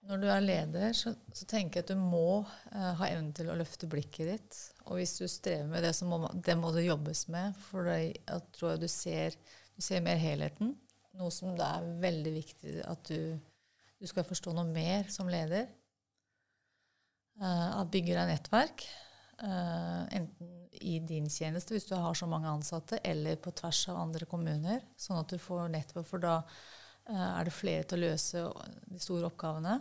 Når 0.10 0.22
du 0.22 0.28
er 0.32 0.42
leder, 0.42 0.94
så, 0.96 1.12
så, 1.36 1.46
tenker 1.50 1.80
jeg 1.80 1.86
at 1.86 1.92
du 1.92 2.00
må 2.02 2.42
uh, 2.42 2.94
ha 2.98 3.10
evnen 3.10 3.34
til 3.36 3.52
å 3.52 3.58
løfte 3.60 3.90
blikket 3.92 4.32
ditt. 4.32 4.60
Og 4.88 4.98
hvis 4.98 5.18
du 5.20 5.28
strever 5.30 5.68
med 5.70 5.84
det, 5.86 5.92
så 5.98 6.08
må 6.10 6.22
det 6.34 6.56
må 6.58 6.72
det 6.74 6.88
jobbes 6.88 7.28
med. 7.34 7.58
For 7.68 7.90
jeg, 7.92 8.16
jeg 8.24 8.46
tror 8.56 8.80
du 8.80 8.88
ser, 8.90 9.36
du 9.76 9.84
ser 9.86 10.02
mer 10.06 10.18
helheten. 10.22 10.74
Noe 11.20 11.34
som 11.36 11.54
det 11.58 11.68
er 11.68 11.92
veldig 12.02 12.34
viktig 12.38 12.80
at 12.88 13.12
du, 13.12 13.36
du 14.00 14.10
skal 14.10 14.26
forstå 14.26 14.56
noe 14.56 14.72
mer 14.72 15.12
som 15.12 15.30
leder. 15.30 15.68
Uh, 17.40 17.84
at 17.84 17.92
bygger 17.92 18.22
deg 18.22 18.34
nettverk. 18.34 18.88
Uh, 19.40 20.08
enten 20.16 20.56
i 20.80 20.98
din 21.04 21.28
tjeneste, 21.32 21.76
hvis 21.76 21.90
du 21.90 21.98
har 22.00 22.16
så 22.16 22.28
mange 22.30 22.48
ansatte, 22.48 23.02
eller 23.04 23.38
på 23.42 23.52
tvers 23.52 23.84
av 23.92 24.00
andre 24.00 24.26
kommuner. 24.32 24.82
Sånn 24.98 25.20
at 25.20 25.30
du 25.30 25.42
får 25.44 25.68
nettverk. 25.76 26.08
For 26.08 26.24
da 26.24 26.40
Eh, 26.40 26.89
er 27.10 27.48
det 27.48 27.56
flere 27.56 27.86
til 27.88 28.00
å 28.00 28.10
løse 28.10 28.44
de 28.90 29.02
store 29.02 29.30
oppgavene. 29.32 29.80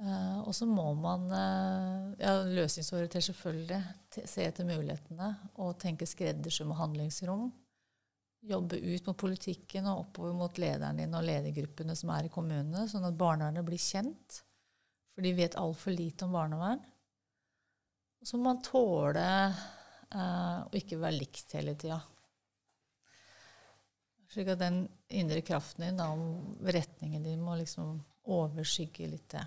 Uh, 0.00 0.40
og 0.48 0.54
så 0.56 0.64
må 0.64 0.86
man 0.96 1.26
uh, 1.28 2.12
ja, 2.16 2.38
løsningsorientere 2.48 3.20
selvfølgelig 3.26 3.80
se 4.32 4.46
etter 4.46 4.64
mulighetene 4.64 5.26
og 5.60 5.74
tenke 5.82 6.08
skreddersøm 6.08 6.72
og 6.72 6.78
handlingsrom. 6.78 7.42
Jobbe 8.48 8.78
ut 8.80 9.10
mot 9.10 9.18
politikken 9.20 9.90
og 9.90 10.06
oppover 10.06 10.32
mot 10.38 10.60
lederen 10.62 11.02
din 11.02 11.12
og 11.18 11.26
ledergruppene 11.28 11.92
som 11.98 12.14
er 12.14 12.30
i 12.30 12.32
kommunene, 12.32 12.86
sånn 12.88 13.04
at 13.04 13.18
barnevernet 13.20 13.66
blir 13.66 13.82
kjent. 13.82 14.40
For 15.12 15.26
de 15.26 15.34
vet 15.36 15.58
altfor 15.60 15.92
lite 15.92 16.24
om 16.24 16.32
barnevern. 16.32 16.80
Og 18.20 18.28
så 18.28 18.38
må 18.38 18.46
man 18.48 18.62
tåle 18.64 19.26
eh, 19.50 20.56
å 20.64 20.72
ikke 20.80 20.96
være 21.00 21.18
likt 21.18 21.52
hele 21.56 21.74
tida. 21.76 21.98
Slik 24.32 24.48
at 24.54 24.62
den 24.62 24.86
indre 25.10 25.40
kraften 25.40 25.86
din, 25.86 25.96
da, 25.96 26.10
retningen 26.72 27.22
din, 27.22 27.40
må 27.42 27.56
liksom 27.58 27.98
overskygge 28.30 29.08
litt 29.10 29.28
det. 29.34 29.46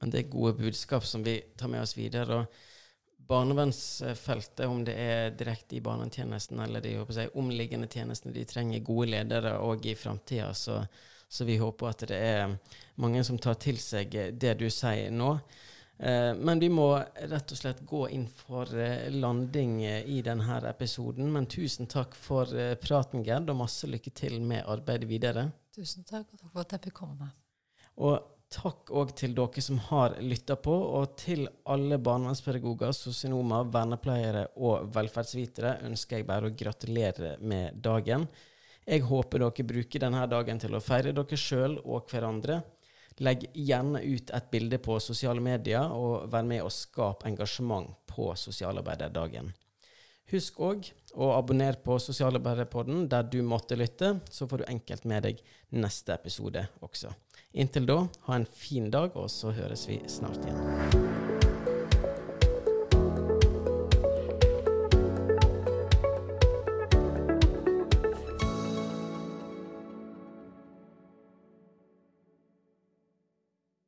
Men 0.00 0.12
det 0.12 0.18
er 0.18 0.32
gode 0.32 0.54
budskap 0.56 1.04
som 1.04 1.24
vi 1.24 1.40
tar 1.56 1.68
med 1.68 1.82
oss 1.82 1.96
videre. 1.96 2.40
og 2.40 3.26
Barnevernsfeltet, 3.30 4.66
om 4.66 4.84
det 4.84 4.94
er 4.98 5.34
direkte 5.38 5.76
i 5.76 5.82
barnetjenesten 5.84 6.60
eller 6.64 6.82
de 6.82 6.96
si, 7.12 7.26
omliggende 7.38 7.88
tjenestene, 7.90 8.34
de 8.34 8.46
trenger 8.48 8.86
gode 8.86 9.10
ledere 9.12 9.58
òg 9.60 9.86
i 9.86 9.94
framtida. 9.94 10.54
Så, 10.54 10.80
så 11.28 11.44
vi 11.44 11.60
håper 11.60 11.92
at 11.92 12.06
det 12.08 12.16
er 12.16 12.56
mange 13.02 13.22
som 13.26 13.38
tar 13.38 13.60
til 13.60 13.78
seg 13.78 14.16
det 14.40 14.56
du 14.58 14.66
sier 14.72 15.12
nå. 15.14 15.34
Eh, 16.02 16.34
men 16.34 16.58
vi 16.58 16.68
må 16.72 16.94
rett 17.28 17.52
og 17.52 17.58
slett 17.58 17.82
gå 17.84 18.06
inn 18.08 18.24
for 18.32 18.70
eh, 18.72 19.10
landing 19.12 19.82
eh, 19.84 20.06
i 20.08 20.22
denne 20.24 20.62
episoden. 20.70 21.28
Men 21.32 21.48
tusen 21.50 21.90
takk 21.92 22.16
for 22.16 22.48
praten, 22.80 23.24
Gerd, 23.26 23.52
og 23.52 23.60
masse 23.60 23.88
lykke 23.90 24.12
til 24.16 24.38
med 24.40 24.64
arbeidet 24.64 25.10
videre. 25.10 25.50
Tusen 25.76 26.06
takk, 26.08 26.30
og 26.32 26.40
takk 26.40 26.54
for 26.54 26.64
at 26.64 26.76
jeg 26.76 26.86
fikk 26.88 26.96
komme. 27.02 27.28
Og 28.00 28.16
takk 28.50 28.90
òg 28.96 29.12
til 29.20 29.36
dere 29.36 29.62
som 29.62 29.76
har 29.90 30.16
lytta 30.24 30.56
på, 30.56 30.72
og 30.72 31.18
til 31.20 31.44
alle 31.68 32.00
barnevernspedagoger, 32.00 32.96
sosionomer, 32.96 33.68
vernepleiere 33.70 34.46
og 34.56 34.88
velferdsvitere 34.96 35.76
ønsker 35.86 36.18
jeg 36.18 36.30
bare 36.32 36.48
å 36.48 36.56
gratulere 36.64 37.36
med 37.44 37.76
dagen. 37.84 38.24
Jeg 38.88 39.04
håper 39.04 39.44
dere 39.44 39.68
bruker 39.68 40.02
denne 40.02 40.24
dagen 40.32 40.58
til 40.64 40.74
å 40.74 40.82
feire 40.82 41.12
dere 41.12 41.38
sjøl 41.38 41.76
og 41.84 42.08
hverandre. 42.08 42.62
Legg 43.20 43.44
gjerne 43.52 44.00
ut 44.00 44.30
et 44.32 44.50
bilde 44.52 44.78
på 44.80 44.96
sosiale 45.02 45.42
medier, 45.44 45.92
og 45.92 46.30
vær 46.32 46.46
med 46.46 46.64
og 46.64 46.72
skap 46.72 47.26
engasjement 47.28 47.92
på 48.08 48.30
Sosialarbeiderdagen. 48.32 49.52
Husk 50.30 50.60
òg 50.62 50.88
å 51.18 51.32
abonnere 51.34 51.82
på 51.84 51.98
Sosialarbeiderpodden 52.00 53.08
der 53.10 53.26
du 53.28 53.40
måtte 53.42 53.76
lytte, 53.76 54.14
så 54.30 54.48
får 54.48 54.62
du 54.62 54.68
enkelt 54.70 55.04
med 55.10 55.26
deg 55.26 55.42
neste 55.74 56.14
episode 56.14 56.64
også. 56.80 57.12
Inntil 57.52 57.88
da, 57.90 58.04
ha 58.28 58.38
en 58.38 58.46
fin 58.46 58.88
dag, 58.94 59.16
og 59.18 59.28
så 59.28 59.52
høres 59.52 59.88
vi 59.90 60.00
snart 60.08 60.46
igjen. 60.46 61.19